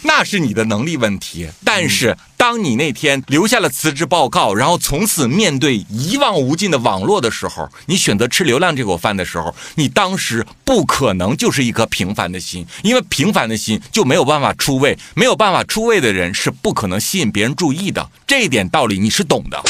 [0.03, 1.49] 那是你的能力问题。
[1.63, 18.09] 但是，当你那天留下了辞职报告，然后从此面对一望无尽的网络的时候，你选择吃流量这口饭的时候，你当时不可能就是一颗平凡的心，因为平凡的心就没有办法出位，没有办法出位的人是不可能吸引别人注意的。
[18.25, 19.63] 这一点道理你是懂的。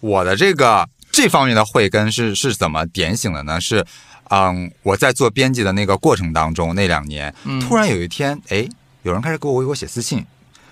[0.00, 0.86] 我的这个。
[1.18, 3.60] 这方面的慧根是是怎么点醒的呢？
[3.60, 3.84] 是，
[4.30, 8.68] 嗯，我在做编辑的那个过程当中，那两年，突然有一天，哎，
[9.02, 10.24] 有人开始给我微博写私信，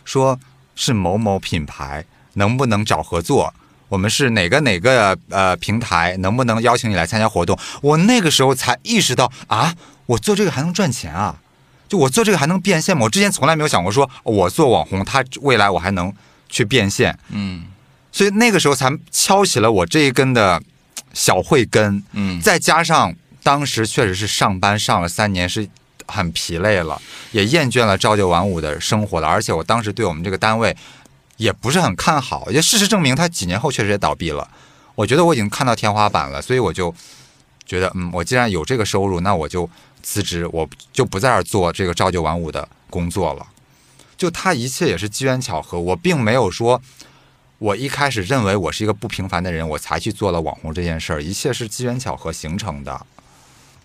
[0.04, 0.38] 说
[0.76, 2.04] 是某某品牌
[2.34, 3.52] 能不能找合作？
[3.88, 7.58] 我们是哪个哪个呃平台，能不能邀请你来参加活动？
[7.82, 9.74] 我那个时候才意识到啊，
[10.06, 11.40] 我做这个还能赚钱啊！
[11.88, 13.02] 就我做这个还能变现吗？
[13.02, 16.14] 我之前从来没有想过，说我做网红，他未来我还能
[16.48, 17.18] 去变现。
[17.30, 17.64] 嗯。
[18.16, 20.58] 所以那个时候才敲起了我这一根的
[21.12, 25.68] 小慧根，嗯，再加上当时确实是上班上了三年，是
[26.06, 26.98] 很疲累了，
[27.32, 30.74] 也厌倦了朝九晚五的生活了，而且我当时对我们这个单位
[31.36, 34.48] 也不是很看好，也事实证明，他几年后确实也倒闭了。
[34.94, 36.94] 我觉得我已经看到天花板了，所以我就
[37.66, 39.68] 觉得，嗯，我既然有这个收入，那我就
[40.02, 43.46] 辞职，我就不在这儿做这个朝九晚五的工作了。
[44.16, 46.80] 就他一切也是机缘巧合，我并没有说。
[47.58, 53.06] 我一开始认为我是一个不平凡的人，我才去做了网红这件事儿，一切是机缘巧合形成的。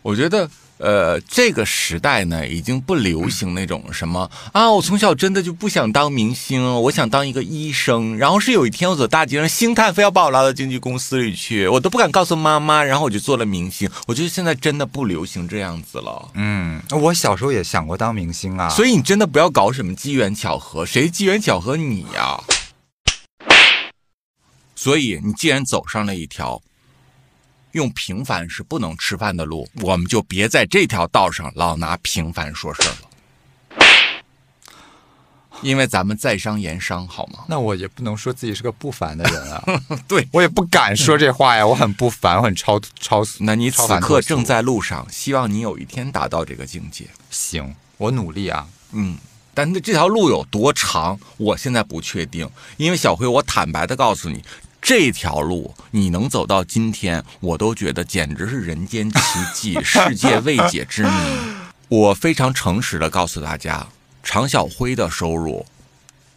[0.01, 8.17] 我觉得，呃，这个时代呢，已经不流行那种什么啊，我从小真的就不想当明星，我想当一个医生。
[8.17, 13.89] 然后是有一天我走大街上，星探非要把我拉到经纪公司里去，我都不敢告诉妈妈，然后我就做了明星。
[14.07, 16.29] 我觉得现在真的不流行这样子了。
[16.33, 18.67] 嗯，我小时候也想过当明星啊。
[18.67, 22.37] 所以你真的不要搞什么机缘巧合，谁机缘巧合你呀？
[24.83, 26.59] 所以，你既然走上了一条
[27.73, 33.07] 用平凡是不能吃饭的路，我们就别在这条道上老拿平凡说事儿了。
[35.61, 37.45] 因为咱们在商言商，好吗？
[37.47, 39.63] 那我也不能说自己是个不凡的人啊。
[40.09, 41.67] 对，我也不敢说这话呀。
[41.67, 43.21] 我很不凡，我很超超。
[43.41, 47.05] 那你此刻正在路上，希望你有一天达到这个境界。
[47.29, 48.67] 行，我努力啊。
[48.93, 49.15] 嗯，
[49.53, 52.49] 但是这条路有多长，我现在不确定。
[52.77, 54.43] 因为小辉，我坦白的告诉你。
[54.81, 59.19] 这条路你能走到今天，我都觉得简直是人间奇
[59.53, 61.09] 迹，世界未解之谜。
[61.87, 63.87] 我非常诚实的告诉大家，
[64.23, 65.65] 常小辉的收入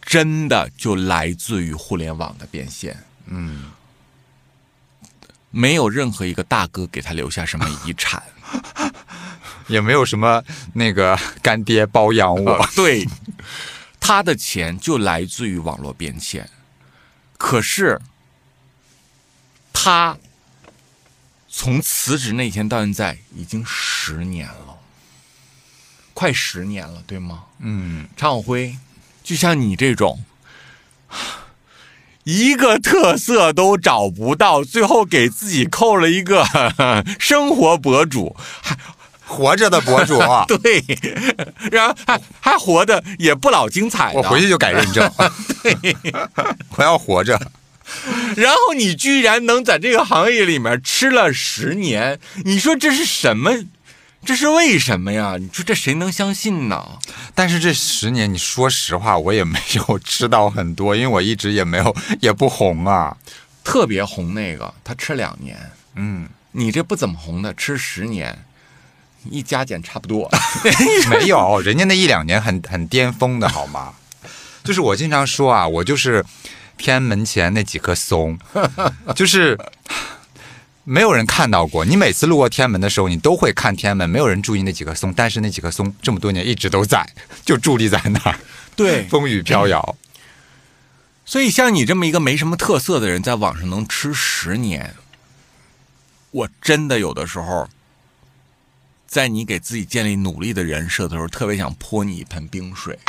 [0.01, 2.95] 真的就来自于互联网的变现。
[3.25, 3.71] 嗯，
[5.49, 8.21] 没有任何一个大哥给他留下什么遗产，
[9.67, 12.63] 也没有什么那个干爹包养我。
[12.75, 13.07] 对，
[13.99, 16.47] 他的钱就来自于网络变现。
[17.39, 17.99] 可是。
[19.85, 20.17] 他
[21.47, 24.79] 从辞职那天到现在已经十年了，
[26.15, 27.43] 快十年了，对吗？
[27.59, 28.75] 嗯，常晓辉，
[29.23, 30.23] 就像你这种
[32.25, 36.43] 一个特色都找不到，最后给自己扣了一个
[37.21, 38.75] 生活博主，还
[39.27, 40.17] 活着的博主，
[40.63, 40.83] 对，
[41.71, 44.11] 然后还还活的也不老精彩。
[44.13, 45.07] 我回去就改认证，
[45.61, 45.95] 对
[46.75, 47.39] 我要活着。
[48.35, 53.51] 然后你居然能在这个行业里面吃了十年，你说这是什么？
[54.25, 55.35] 这是为什么呀？
[55.39, 56.83] 你说这谁能相信呢？
[57.35, 63.15] 但是这十年，你说实话，我也没有吃到很多，因为我一直也没有也不红啊。
[63.63, 65.55] 特别红那个，他吃两年，
[65.93, 68.35] 嗯，你这不怎么红的，吃十年，
[69.29, 70.27] 一加减差不多。
[71.11, 73.93] 没有，人家那一两年很很巅峰的好吗？
[74.63, 76.25] 就是我经常说啊，我就是。
[76.77, 78.37] 天安门前那几棵松，
[79.15, 79.57] 就是
[80.83, 81.83] 没有人看到过。
[81.85, 87.07] 你每次路过天安门的时候，你都会看天安门，没有人注意那几棵松，但是那几棵松这么多年一直都在，
[87.43, 88.39] 就伫立在那儿，
[88.75, 89.95] 对，风雨飘摇。
[91.27, 94.93] 所以，像你这么一个没什么特色的人，在网上能吃十年，
[96.29, 97.67] 我真的有的时候，
[99.07, 102.99] 在你给自己建立努力的人设的时候，特别想泼你一盆冰水。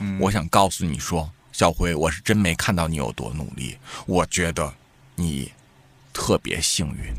[0.00, 1.30] 嗯，我想告诉你说。
[1.56, 3.74] 小辉，我是真没看到你有多努力。
[4.04, 4.70] 我觉得
[5.14, 5.50] 你
[6.12, 7.14] 特别幸运。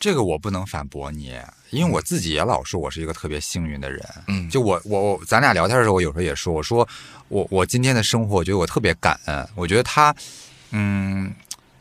[0.00, 1.38] 这个我不能反驳你，
[1.70, 4.04] 因为我自己也老说我是一个特别幸运的人。
[4.26, 6.88] 嗯就我我我咱俩聊天的时候，我有时候也说，我说
[7.28, 10.12] 我我今天的生活，我觉得我特别感恩，我觉得他
[10.72, 11.32] 嗯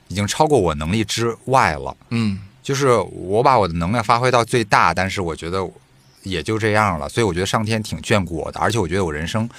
[0.08, 1.98] 已经超过我能力之外了。
[2.10, 5.68] 嗯就是我把我的能量发挥到最大，但是我觉得
[6.24, 7.08] 也就这样了。
[7.10, 9.50] 所以我觉得上天挺眷顾我的，而且我觉得我人生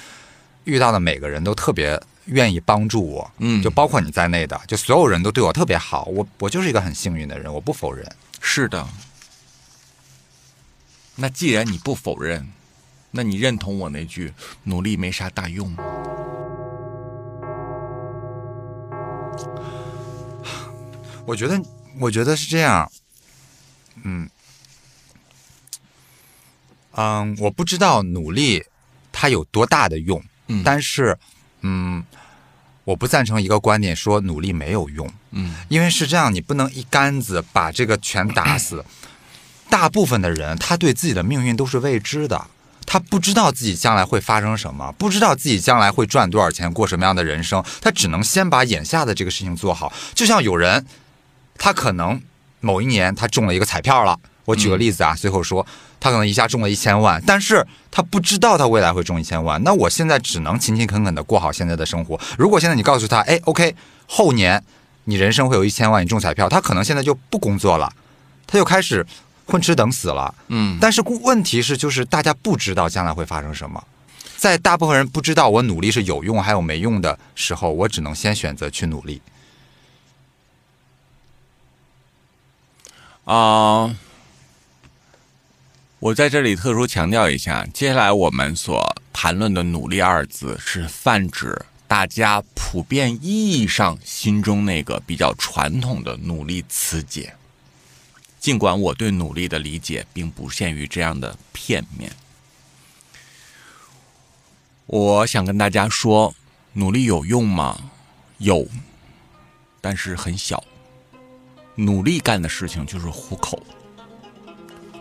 [0.63, 6.05] 遇到的每个人都特别愿意帮助我，嗯，就包括你在内的，就所有人都对我特别好。
[6.05, 8.05] 我我就是一个很幸运的人，我不否认。
[8.39, 8.87] 是的。
[11.15, 12.51] 那既然你不否认，
[13.11, 14.33] 那你认同我那句
[14.63, 15.83] “努力没啥大用”吗？
[21.25, 21.61] 我觉得，
[21.99, 22.91] 我觉得是这样，
[24.03, 24.27] 嗯，
[26.95, 28.63] 嗯，我不知道努力
[29.11, 31.17] 它有多大的用，嗯但是，
[31.61, 32.03] 嗯，
[32.83, 38.83] 我不赞成一个观点说努力没有用，嗯因为是这样，你不能一竿子把这个全打死。
[39.69, 42.47] 大部分的人，他对自己的命运都是未知的，
[42.85, 49.93] 他不知道自己将来会发生什么，不知道自己将来会赚多少钱，过什么样的人生，他只能先把眼下的这个事情做好。
[50.13, 50.85] 就像有人，
[51.57, 52.21] 他可能
[52.59, 55.65] 某一年他中了一个彩票了，我举个例子啊，随口说，
[56.01, 62.19] 他可能一下中了一千万，但是他不知道他未来会中一千万，那我现在只能勤勤恳恳的过好现在的生活。
[62.37, 63.75] 如果现在你告诉他，哎，OK，
[64.07, 64.61] 后年
[65.03, 67.93] 你人生会有一千万，你中彩票，他可能现在就不工作了，
[68.47, 69.05] 他就开始
[69.45, 70.33] 混吃等死了。
[70.47, 73.83] 嗯，但是问题是，就是大家不知道将来会发生什么，
[74.37, 79.21] 在大部分人不知道我努力是有用还有没用的时候，我只能先选择去努力。
[83.23, 83.95] 啊、
[86.01, 88.83] 我在这里特殊强调一下，接下来我们所
[89.13, 91.55] 谈论的“努力”二字，是泛指
[91.87, 97.35] 大家普遍意义上心中那个比较传统的努力词解。
[98.39, 102.11] 尽管我对努力的理解并不限于这样的片面，
[104.87, 106.33] 我想跟大家说，
[106.73, 107.91] 努力有用吗？
[108.39, 108.67] 有，
[109.79, 110.63] 但是很小。
[111.75, 113.61] 努力干的事情就是糊口，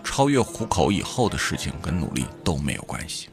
[0.05, 3.28] 超越虎口以后的事情跟努力都没有关系。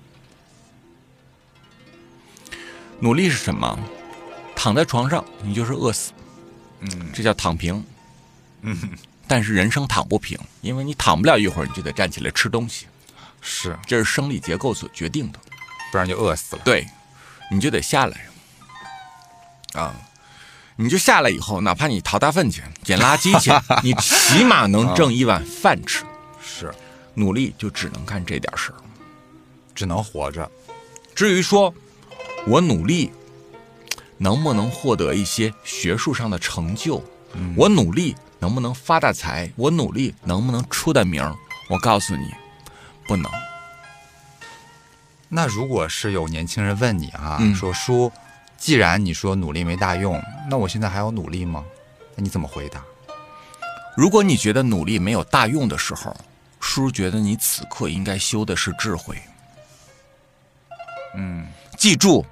[3.00, 3.78] 努力是什么？
[4.56, 6.12] 躺在床上你就是饿死，
[6.80, 7.84] 嗯这叫躺平。
[8.62, 8.76] 嗯，
[9.28, 12.88] 但是人生躺不平，因为你躺不了一会儿，你就得站起来吃东西，
[13.40, 15.40] 是，这是生理结构所决定的。
[15.92, 16.62] 不然就饿死了。
[16.66, 16.88] 对，
[17.52, 18.26] 你就得下来
[19.74, 19.96] 啊。
[20.80, 23.52] 你就下来以后，哪怕你掏大粪去、捡垃圾去，
[23.84, 26.04] 你起码能挣一碗饭吃。
[27.18, 28.76] 是，努力就只能干这点事儿。
[29.74, 30.50] 只能活着。
[31.14, 31.74] 至于说
[32.48, 33.12] 我努力
[34.18, 37.04] 能不能获得一些学术上的成就，
[37.56, 41.36] 我努力能不能发大财，我努力能不能出的名儿，
[41.70, 42.32] 我告诉你，
[43.08, 43.32] 不能。
[45.30, 48.12] 那如果是有年轻人问你啊，嗯说叔，
[48.58, 51.64] 既然你说努力没大用，那我现在还要努力吗？
[52.16, 52.82] 那你怎么回答？
[53.96, 56.16] 如果你觉得努力没有大用的时候，
[56.60, 59.18] 叔觉得你此刻应该修的是智慧。
[61.16, 61.48] 嗯，
[61.78, 62.26] 记住，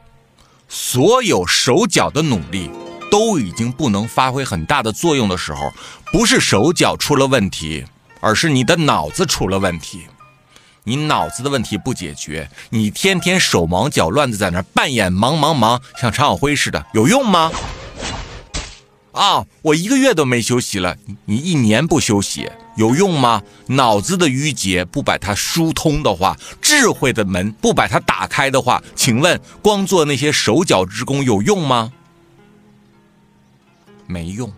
[0.68, 2.70] 所有手脚的努力
[3.10, 5.72] 都已经不能发挥很大的作用的时候，
[6.12, 7.86] 不是手脚出了问题，
[8.20, 10.08] 而是你的脑子出了问题。
[10.84, 17.52] 你脑子的问题不解决，你天天手忙脚乱的在那扮演忙忙忙，像常晓辉似的，有用吗？
[19.16, 23.42] 啊，我一个月都没休息了，你一年不休息有用吗？
[23.68, 31.94] 脑子的淤结不把它疏通的话，智慧的门不把它打开的话，请问光做那些手脚之功有用吗？
[34.06, 34.52] 没用，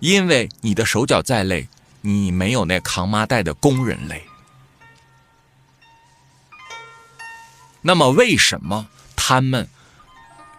[0.00, 1.68] 因为你的手脚再累，
[2.00, 4.24] 你没有那扛麻袋的工人累。
[7.82, 9.68] 那么为什么他们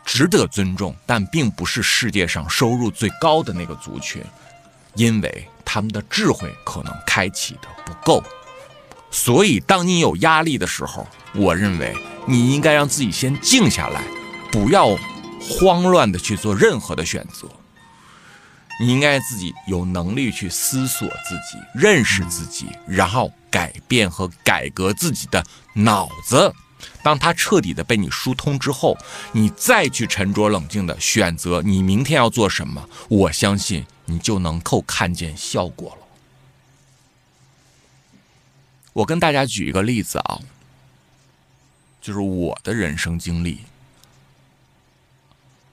[0.06, 4.24] 值得尊重，但并不是世界上收入最高的那个族群？
[4.96, 8.24] 因为他们的智慧可能开启的不够。
[9.10, 11.96] 所以，当你有压力的时候，我认为
[12.28, 14.04] 你应该让自己先静下来，
[14.52, 14.98] 不要
[15.40, 17.48] 慌乱的去做任何的选择。
[18.80, 25.44] 你应该自己有能力去思索自己、认识自己，然后改变和改革自己的
[25.76, 26.52] 脑子。
[27.02, 28.98] 当它彻底的被你疏通之后，
[29.32, 36.08] 你再去沉着冷静的选择你明天要做什么，我相信你就能够看见效果了。
[38.94, 40.40] 我跟大家举一个例子啊，
[42.02, 43.62] 就是我的人生经历。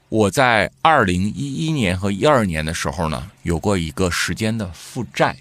[0.08, 5.36] 我在二零一一年和一二年的时候呢，有过一个时间的负债，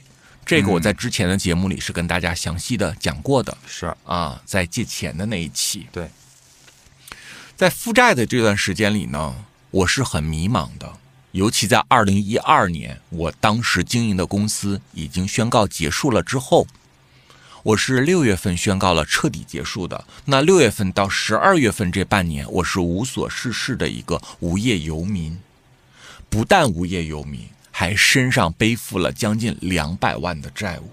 [0.49, 3.55] 这个我在之前的节目里是跟大家详细的讲过的。
[3.67, 3.95] 是。
[4.03, 5.85] 啊，在借钱的那一期。
[5.91, 6.09] 对，
[7.55, 10.91] 在负债的这段时间里呢，我是很迷茫的，
[11.33, 16.65] 尤其在二零一二年，我当时经营的公司已经宣告结束了之后，
[17.61, 20.03] 我是六月份宣告了彻底结束的。
[20.25, 25.39] 那六月份到十二月份这半年，我是无所事事的一个无业游民，
[26.27, 27.47] 不但无业游民，
[27.79, 30.91] 还身上背负了将近两百万的债务。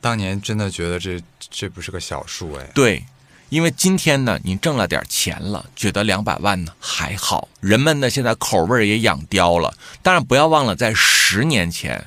[0.00, 2.64] 当年真的觉得这这不是个小数哎。
[2.72, 3.04] 对，
[3.48, 7.48] 因为今天呢，你挣了点钱了，觉得两百万呢还好。
[7.58, 9.76] 人们呢现在口味儿也养刁了。
[10.00, 12.06] 当然，不要忘了，在十年前，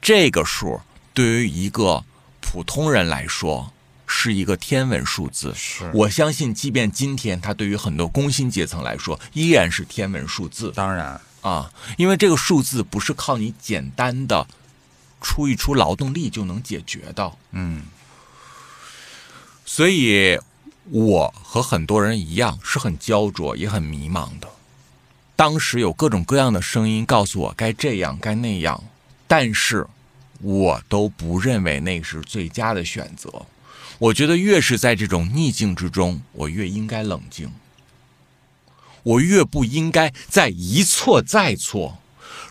[0.00, 0.80] 这个数
[1.12, 2.02] 对于一个
[2.40, 3.70] 普通人来说
[4.06, 5.52] 是一个天文数字。
[5.54, 14.48] 是我相信，即便今天，它对于很多工薪阶层来说依然是天文数字当然，啊，因为这个数字不是靠你简单的
[15.20, 17.32] 出一出劳动力就能解决的。
[17.52, 17.84] 嗯，
[19.64, 20.40] 所以，
[20.90, 24.48] 我和很多人一样是很焦灼，也很迷茫的。
[25.36, 28.82] 当时有各种各样的声音告诉我该这样，该那样，
[29.28, 29.86] 但是
[30.40, 33.46] 我都不认为那是最佳的选择。
[33.98, 37.52] 我觉得越是在这种逆境之中，我越应该冷静，
[39.06, 41.98] 我越不应该再一错再错。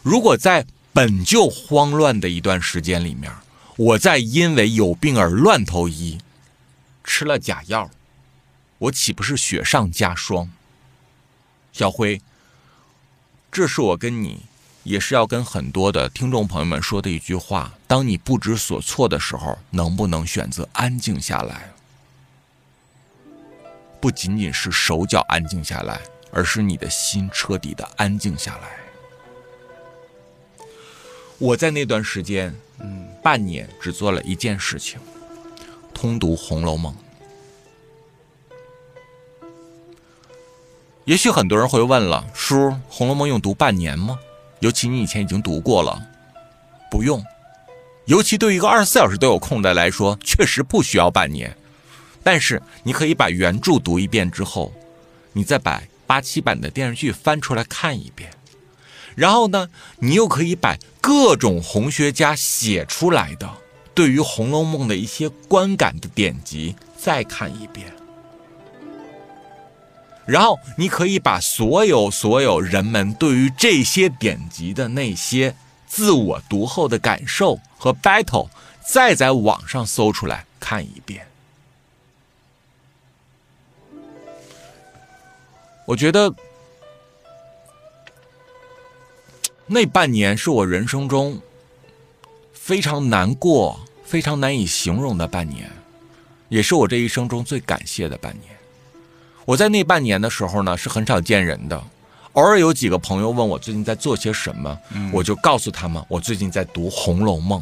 [0.02, 3.30] 如果在本就慌乱的一段时间里面，
[3.76, 6.18] 我再因为有病而乱投医，
[7.04, 7.92] 吃了假药，
[8.78, 10.50] 我岂不是雪上加霜？
[11.74, 12.22] 小辉，
[13.52, 14.44] 这是我跟你，
[14.84, 21.74] 也是要跟很多的听众朋友们说的一句话：当你不知所措的时候，能不能选择安静下来？
[24.00, 26.00] 不仅仅是手脚安静下来，
[26.36, 28.78] 而是你的心彻底的安静下来。
[31.38, 35.00] 我在那段时间，嗯，半年只做了一件事情，
[35.94, 36.94] 通读《红楼梦》。
[41.06, 42.56] 也许很多人会问了，叔，
[42.90, 44.20] 《红楼梦》用读半年吗？
[44.60, 46.06] 尤其你以前已经读过了，
[46.92, 47.24] 不用。
[48.06, 51.56] 尤其对于一个二十四小时都有空的来说，确实不需要半年。
[52.24, 54.74] 但是你可以把原著读一遍之后，
[55.32, 58.32] 你再把八七版的电视剧翻出来看一遍，
[59.16, 63.50] 然后呢，你又可以把各种红学家写出来的
[63.94, 67.92] 对于《红楼梦》的一些观感的典籍再看一遍。
[70.26, 78.50] 然后你可以把所有所有人们对于这些典籍的那些自我读后的感受和 battle，
[78.84, 81.28] 再在网上搜出来看一遍。
[85.86, 86.34] 我觉得
[89.68, 91.40] 那半年是我人生中
[92.54, 95.72] 非常难过、非常难以形容的半年，
[96.50, 98.56] 也是我这一生中最感谢的半年。
[99.46, 101.80] 我在那半年的时候呢，是很少见人的，
[102.34, 104.78] 偶尔有几个朋友问我最近在做些什么，
[105.14, 107.62] 我就告诉他们我最近在读《红楼梦》。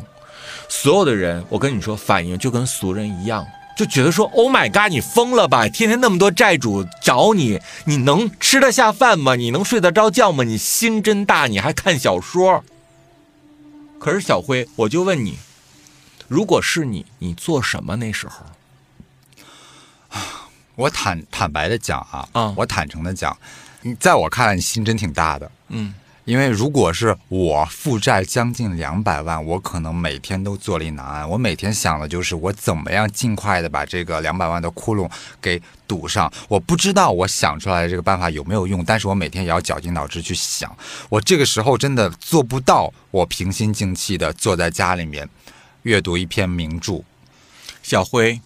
[0.70, 3.46] 所有的人，我跟你说，反应就跟俗人一样，
[3.76, 5.68] 就觉得说：“Oh my god，你疯了吧？
[5.68, 9.36] 天天那么多债主找你，你能吃得下饭吗？
[9.36, 10.44] 你能睡得着觉吗？
[10.44, 12.64] 你心真大，你还看小说？”
[14.00, 15.38] 可是小辉，我就问你，
[16.28, 18.46] 如果是你，你做什么那时候？
[20.76, 23.36] 我坦坦白的讲啊，啊我坦诚的讲，
[23.82, 25.50] 你在我看来，你心真挺大的。
[25.70, 25.94] 嗯，
[26.26, 31.30] 因为如果是我负债将近两百万，我可能每天都坐立难安。
[31.30, 35.10] 我每天想的就是我怎么样尽快的把这个两百万的窟窿
[35.42, 36.32] 给堵上。
[36.48, 40.74] 我不知道我想出来的这个办法有没有用，但是我每天也要绞尽脑汁去想。
[41.10, 45.28] 我这个时候真的做不到，我平心静气的坐在家里面
[45.82, 47.02] 阅读一篇名著。
[47.82, 48.40] 小辉，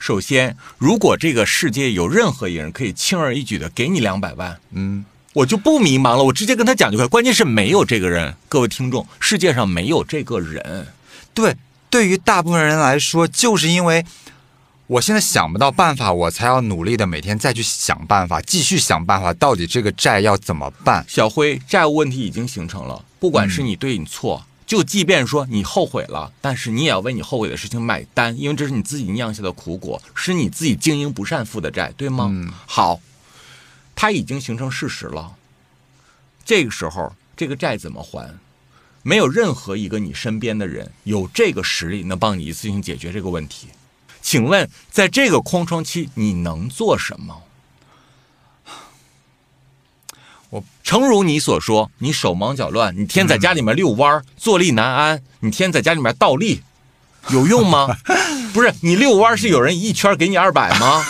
[0.00, 7.06] 首先，如果这个世界有任何一个人可以轻而易举的给你两百万，嗯，我就不迷茫了，我直接跟他讲就可以。
[7.06, 10.88] 关键是没有这个人，各位听众，世界上没有这个人。
[11.32, 11.56] 对，
[11.88, 14.04] 对于大部分人来说，就是因为
[14.88, 21.04] 我现在想不到办法，我才要努力的每天再去想办法，继续想办法，到底这个债要怎么办？
[21.06, 32.26] 小辉，债务问题已经形成了，不管是你对你错，就即便说你后悔了，但是你也要为你后悔的事情买单，因为这是你自己酿下的苦果，是你自己经营不善负的债，对吗？
[32.28, 32.98] 嗯好，
[34.00, 35.36] 它已经形成事实了。
[36.42, 38.34] 这个时候，这个债怎么还？
[39.02, 43.68] 没有任何一个你身边的人有这个实力能帮你一次性解决这个问题。
[44.22, 47.42] 请问，在这个空窗期，你能做什么？
[50.48, 56.62] 我诚如你所说，你手忙脚乱，你天在家里面遛弯儿，坐立难安，你天在家里面倒立，
[57.28, 57.94] 有用吗？
[58.52, 61.04] 不是你遛弯是有人一圈给你二百吗？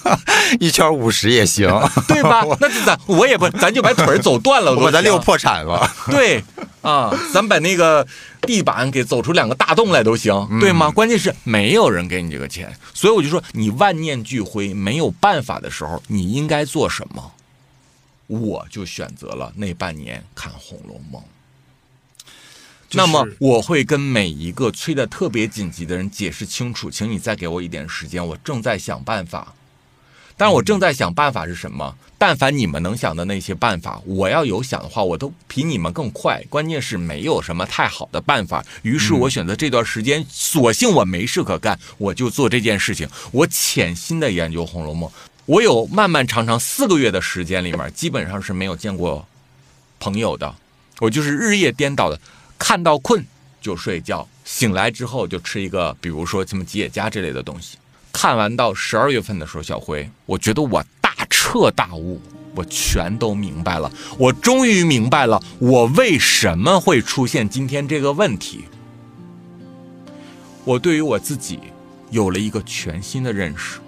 [0.60, 1.68] 一圈五十也行，
[2.06, 2.44] 对吧？
[2.60, 5.90] 那是咱我也不，咱就把腿儿走断了，我把它遛遛破产了。
[6.10, 6.44] 对
[6.82, 8.06] 啊，咱把那个
[8.42, 10.90] 地板给走出两个大洞来都行，对吗？
[10.90, 17.32] 关键是没有人给你这个钱，所以我就说，你万念俱灰没有办法的时候，你应该做什么？
[18.26, 21.22] 我就选择了那半年看《红楼梦》。
[22.92, 29.54] 那么我会跟每一个催得特别紧急的人解释清楚，请你再给我一点时间，我正在想办法。
[30.34, 31.94] 但我正在想办法是什么？
[32.18, 36.42] 但凡你们能想的那些办法，我要有想的话，我都比你们更快。
[36.48, 43.08] 关键是没有什么太好的办法，于是我选择这段时间，索性我没事可干，我就做这件事情。
[43.30, 45.08] 我潜心的研究《红楼梦》，
[45.46, 49.24] 我有漫漫长长四个月的时间里面，基本上是没有见过
[50.00, 50.52] 朋友的，
[50.98, 52.18] 我就是日夜颠倒的。
[52.62, 53.26] 看到困
[53.60, 57.76] 就睡觉，醒来之后就吃一个，比如说什么吉野家之类的东西。
[58.12, 62.20] 看完到十二月份的时候，小辉，我觉得我大彻大悟，
[62.54, 63.90] 我全都明白了。
[64.16, 68.64] 我终于明白了，我为什么会出现今天这个问题。
[70.64, 71.58] 我对于我自己
[72.12, 73.80] 有了一个全新的认识。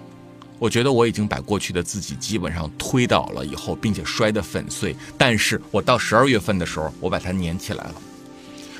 [0.59, 4.93] 我觉得我已经把过去的自己基本上推倒了以后，并且摔得粉碎。
[5.17, 7.95] 但是我到十二月份的时候，我把它粘起来了。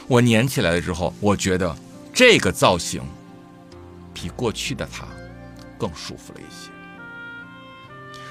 [0.08, 1.76] 我粘起来了之后，我觉得
[2.14, 3.02] 这个造型
[4.14, 5.06] 比过去的他
[5.78, 6.70] 更舒服了一些。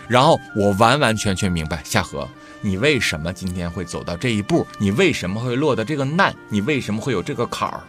[0.06, 2.28] 然后我完完全全明白夏荷，
[2.60, 4.66] 你为什么今天会走到这一步？
[4.78, 6.34] 你为什么会落得这个难？
[6.48, 7.82] 你为什么会有这个坎儿？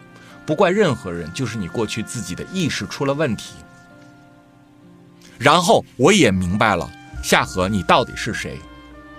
[0.45, 3.55] 不怪任何人，就是你过去自己的意识出了问题。
[5.37, 6.89] 然后我也明白了，
[7.21, 8.59] 夏荷，你到底是谁？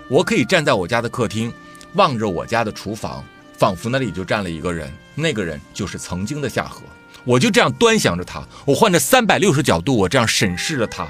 [0.09, 1.53] 我可以站在我家的客厅，
[1.93, 3.23] 望着我家的厨房。
[3.57, 6.81] 仿佛那里就站了一个人，那个人就是曾经的夏荷。
[7.23, 11.07] 我就这样端详着他，我换着三百六十角度，我这样审视着他。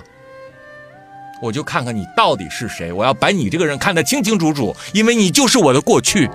[1.39, 6.27] 我就看看你到底是谁，我要把你这个人看得清清楚楚，因为你就是我的过去。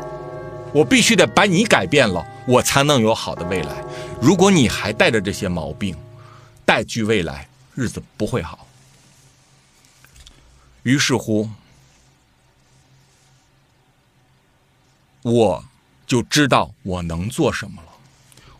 [0.72, 3.84] 我必须得把你改变了，我才能有好的未来。
[4.20, 5.96] 如果你还带着这些毛病，
[6.64, 8.66] 带去未来，日子不会好。
[10.84, 11.50] 于是乎，
[15.22, 15.64] 我。
[16.06, 17.88] 就知道我能做什么了。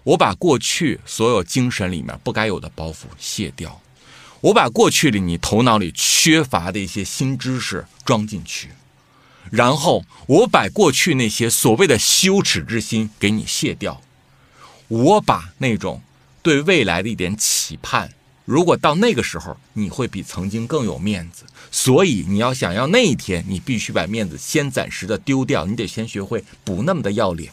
[0.05, 3.81] 我把过去所有精神里面不该有的包袱卸掉，
[4.41, 8.71] 我把过去里你头脑里缺乏的一些新知识装进去，
[9.51, 14.01] 然后我把过去那些所谓的羞耻之心给你卸掉，
[14.89, 16.03] 我把那种
[16.43, 18.13] 对未来的一点期盼。
[18.45, 27.51] 如果到那个时候，你会比曾经更有面子，所以你要想要那一天，你必须把面子先暂时的丢掉，你得先学会不那么的要脸。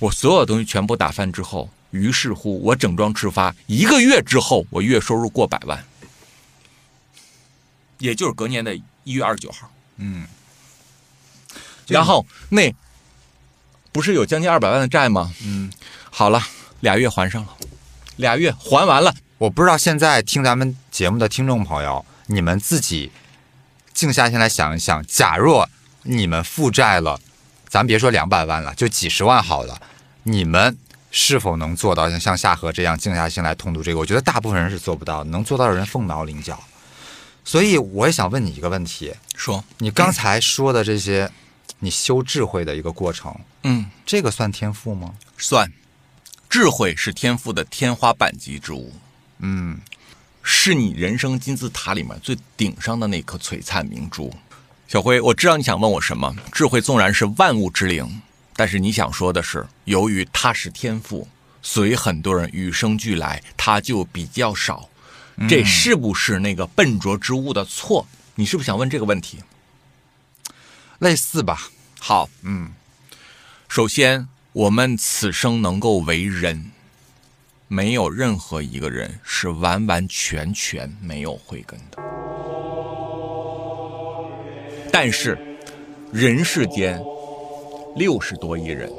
[0.00, 5.84] 我所有东西全部打翻之后，于是乎我整装出发，一个月之后，我月收入过百万，
[7.98, 9.70] 也就是隔年的一月二十九号。
[9.98, 10.26] 嗯，
[11.86, 12.74] 然后那
[13.92, 15.32] 不是有将近二百万的债吗？
[15.44, 15.70] 嗯，
[16.10, 16.42] 好了，
[16.80, 17.56] 俩月还上了，
[18.16, 19.14] 俩月还完了。
[19.38, 23.10] 我不知道现在听咱们节目的听众朋友，你们自己
[23.92, 25.68] 静下心来想一想，假若
[26.02, 27.20] 你们负债了，
[27.68, 29.80] 咱别说两百万了，就几十万好了，
[30.22, 30.76] 你们
[31.10, 33.98] 是否能做到像像夏荷这样静下心来通读这个？
[33.98, 36.58] 我觉得大部分人是做不到，能做到的人凤毛麟角。
[37.44, 41.30] 所以我也想问你一个问题：说你刚才说的这些，
[41.80, 43.34] 你修智慧的一个过程，
[43.64, 45.14] 嗯，这个算天赋吗？
[45.36, 45.72] 算，
[46.48, 48.92] 智慧是天赋的天花板级之物。
[49.38, 49.78] 嗯，
[50.42, 54.34] 是你人生金字塔里面最顶上的那颗璀璨明珠，
[54.88, 56.34] 小辉，我知道你想问我什么。
[56.50, 58.22] 智慧纵然是万物之灵，
[58.56, 61.28] 但是你想说的是，由于它是天赋，
[61.62, 64.88] 所以很多人与生俱来，它就比较少。
[65.48, 68.06] 这是不是那个笨拙之物的错？
[68.34, 69.38] 你是不是想问这个问题？
[70.98, 71.70] 类似吧。
[71.98, 72.72] 好，嗯，
[73.68, 76.72] 首先，我们此生能够为人。
[77.72, 81.98] 没有任何一个人是完完全全没有慧根的，
[84.90, 85.38] 但是
[86.12, 87.00] 人世间
[87.94, 88.90] 六十多亿人，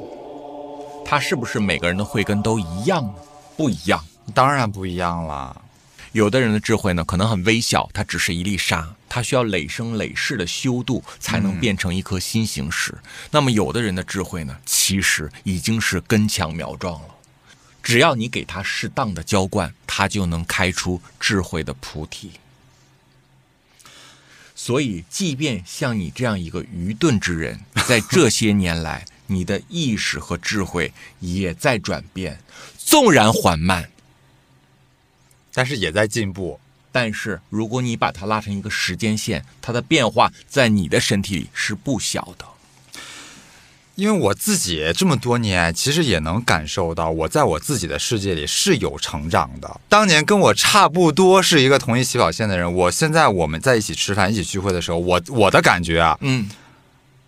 [1.04, 3.14] 他是不是每个人的慧根都一样呢？
[3.58, 4.02] 不一样，
[4.32, 5.60] 当然不一样了。
[6.12, 12.96] 有的人的智慧呢，可能很微小，它只是一粒沙，它需要累生累世的修度，才能变成一颗心形石。
[13.30, 17.11] 那么有的人的智慧呢，其实已经是根强苗壮了。
[17.82, 22.32] 只要你给他适当的浇灌，他就能开出智慧的菩提。
[24.54, 32.40] 所以，即便像你这样一个愚钝之人， 在这些年来，你的意识和智慧也在转变，
[32.78, 33.90] 纵然缓慢，
[35.52, 36.60] 但是也在进步。
[36.92, 42.46] 但是如果你把它拉成一个时间线，它的变化在你的身体里是不小的。
[43.94, 49.80] 因为我自己这么多年，其实也能感受到，我在我自己的世界里是有成长的。
[49.88, 56.48] 当年跟我差不多是一个同一起跑线的人，我现在我们在一起吃饭、一起聚会的时候，我 我的感觉啊，嗯，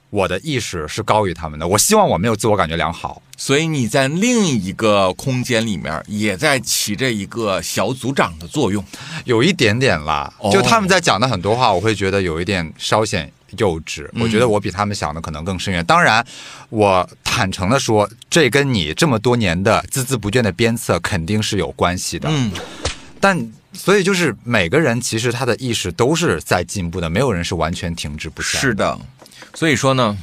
[0.09, 1.69] 我的意识是高于他们的。
[1.69, 8.83] 我希望我没有自我感觉良好，所以你在另一个空间里面也在起着一个小组长的作用。
[9.27, 10.33] 有一点点啦。
[10.39, 14.09] 哦就他们在讲的很多话，我会觉得有一点稍显幼稚。
[14.21, 15.85] 我觉得我比他们想的可能更深远。
[15.85, 16.25] 当然，
[16.71, 22.29] 我坦诚的说，这跟你这么多年的孜孜不倦的鞭策肯定是有关系的。
[22.31, 22.53] 嗯，
[23.21, 28.61] 但所以就是每个人其实他的意识都是在进步的，没有人是完全停滞不前。
[28.61, 28.99] 是的。
[29.55, 30.17] 所以说呢，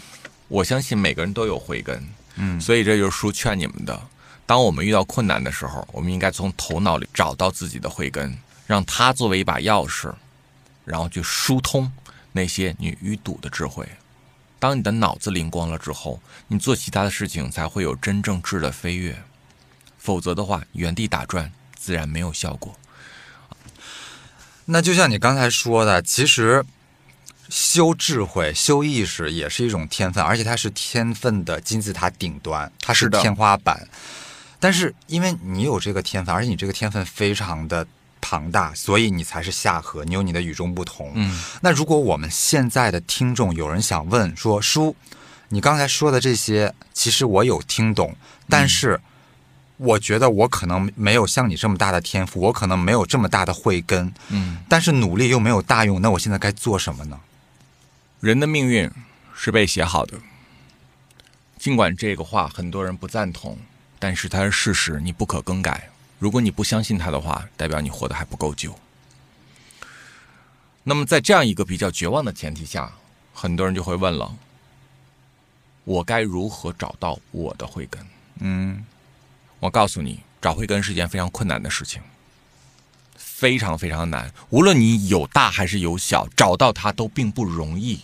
[0.48, 2.02] 我相信每个人都有慧根。
[2.36, 4.02] 嗯所以这就是书劝你们的：
[4.46, 10.10] 当我们遇到困难的时候，我们应该从头脑里找到自己的慧根，让它作为一把钥匙，
[10.86, 11.92] 然后去疏通
[12.34, 13.88] 那些你淤堵的智慧。
[14.60, 19.24] 当你的脑子灵光了之后，你做其他的事情才会有真正质的飞跃。
[19.98, 22.76] 否则的话，原地打转自然没有效果。
[24.66, 26.64] 那就像你刚才说的，其实
[27.50, 33.88] 修智慧、修意识也是一种天分，而且它是天分的金字塔顶端，它是天花板。
[34.60, 37.86] 但是因为你有这个天分，而且你这个天分非常的
[38.22, 41.12] 庞大，所以你才是下颌，你有你的与众不同。
[41.16, 44.96] 嗯，那如果我们现在的听众有人想问说，叔，
[45.50, 48.16] 你刚才说的这些，其实我有听懂，
[48.48, 49.02] 但是
[49.78, 57.20] 我觉得我可能没有像你这么大的天赋，我可能没有这么大的慧根，嗯，但是努力又没有大用，那我现在该做什么呢？
[58.20, 58.90] 人的命运
[59.36, 60.18] 是被写好的。
[61.58, 63.58] 尽管这个话很多人不赞同，
[64.00, 65.90] 但是它是事实，你不可更改。
[66.22, 68.78] 如果你不相信它的话，代表你活得还不够久。
[70.84, 72.94] 那么，在这样一个比较绝望的前提下，
[73.34, 74.32] 很多人就会问了：
[75.84, 78.06] 我该如何找到我的慧根？
[78.40, 78.86] 嗯，
[79.60, 82.00] 我告诉你，找慧根是一件非常困难的事情，
[83.16, 84.32] 非常非常难。
[84.52, 88.00] 无论你有大还是有小，找到它都并不容易。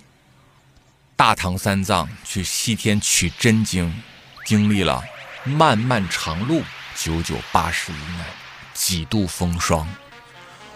[1.15, 4.01] 大唐三藏去西天取真经，
[4.43, 5.03] 经历了
[5.43, 6.63] 漫漫长路，
[6.97, 8.25] 九九八十一难，
[8.73, 9.87] 几度风霜。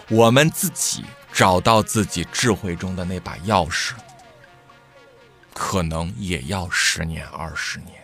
[0.07, 1.03] 我们自己
[1.33, 3.93] 找到自己智慧中的那把钥匙，
[5.53, 7.99] 可能也要十年二十年。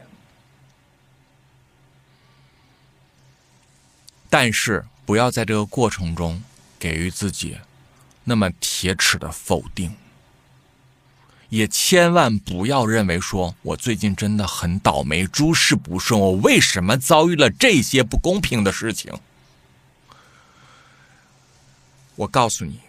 [4.29, 6.43] 但是不要在这个过程中
[6.79, 7.57] 给予自己
[8.23, 9.95] 那么铁齿的否定，
[11.49, 19.13] 也千万不要认为说我最近真的很倒霉，诸事不顺，我为什么遭遇了这些不公平的事情？
[22.15, 22.79] 我告诉你，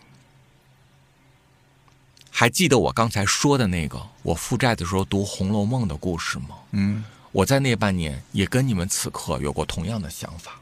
[2.31, 6.57] 还记得我刚才说的那个我负债的时候读《红楼梦》的故事吗？
[6.71, 10.59] 嗯，我在那半年也跟你们此刻有过同样的想法。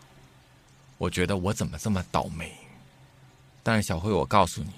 [0.99, 2.53] 我觉得我怎么这么倒霉？
[3.63, 4.71] 但是小辉，我告诉你，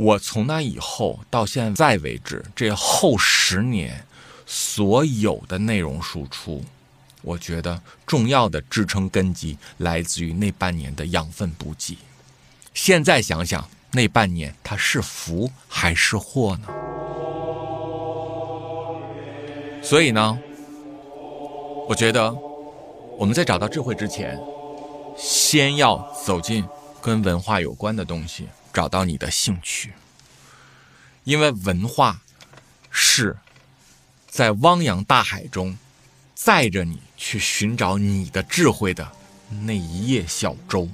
[0.00, 4.02] 我从那以后到现在为止，这后十年
[4.46, 6.64] 所有的内容输出，
[7.20, 11.98] 我觉得重要的支撑根基来自于那半年的养分补给。
[12.72, 16.68] 现在想想，那半年它是福还是祸呢？
[19.82, 20.38] 所以呢，
[21.86, 22.34] 我觉得
[23.18, 24.40] 我们在找到智慧之前，
[25.14, 26.64] 先要走进
[27.02, 29.92] 跟文化有关的东西，找到你的兴趣，
[31.24, 32.20] 因为文化
[32.90, 33.36] 是
[34.28, 35.76] 在汪洋大海中
[36.34, 39.10] 载着你去寻找你的智慧的
[39.62, 40.88] 那一叶小舟。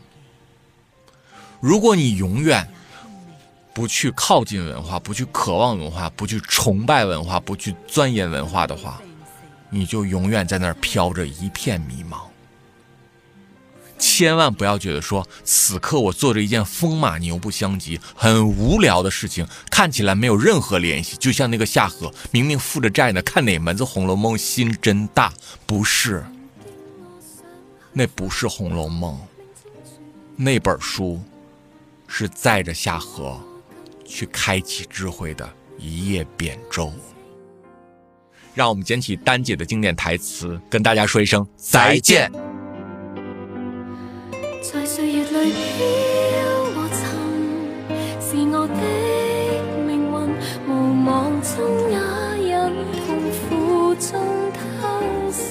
[1.60, 2.68] 如果你永远
[3.72, 9.02] 不去靠近文化，不去渴望文化，不去崇拜文化，不去钻研文化的话，
[9.68, 12.20] 你就永远在那儿飘着一片迷茫。
[14.16, 25.30] 千万不要觉得说此刻我做着一件风马牛不相及、很无聊的事情，看起来没有任何联系，就像那个夏荷明明负着债呢，看哪门子《红楼梦》心真大？
[25.66, 26.24] 不是，
[27.92, 29.14] 那不是《红楼梦》，
[30.34, 31.20] 那本书
[32.08, 33.38] 是载着夏荷
[34.06, 35.46] 去开启智慧的
[35.76, 36.90] 一叶扁舟。
[38.54, 42.32] 让我们捡起丹姐的经典台词，跟大家说一声再见。
[44.72, 46.34] 在岁月里飘
[46.74, 46.98] 和沉，
[48.20, 48.74] 是我的
[49.86, 50.12] 命运。
[50.66, 50.70] 无
[51.06, 51.54] 望中
[51.88, 51.94] 也
[52.50, 52.74] 忍，
[53.06, 53.46] 痛苦
[53.94, 54.10] 中
[54.50, 54.58] 偷
[55.30, 55.46] 生。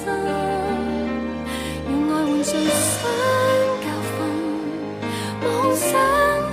[1.89, 2.99] 用爱换尽新
[3.79, 4.17] 教训，
[5.45, 5.47] 妄
[5.77, 5.87] 想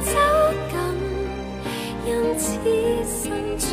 [0.04, 0.14] 走
[0.70, 0.74] 近，
[2.06, 2.08] 因
[2.38, 2.46] 此
[3.04, 3.22] 生
[3.58, 3.66] 出。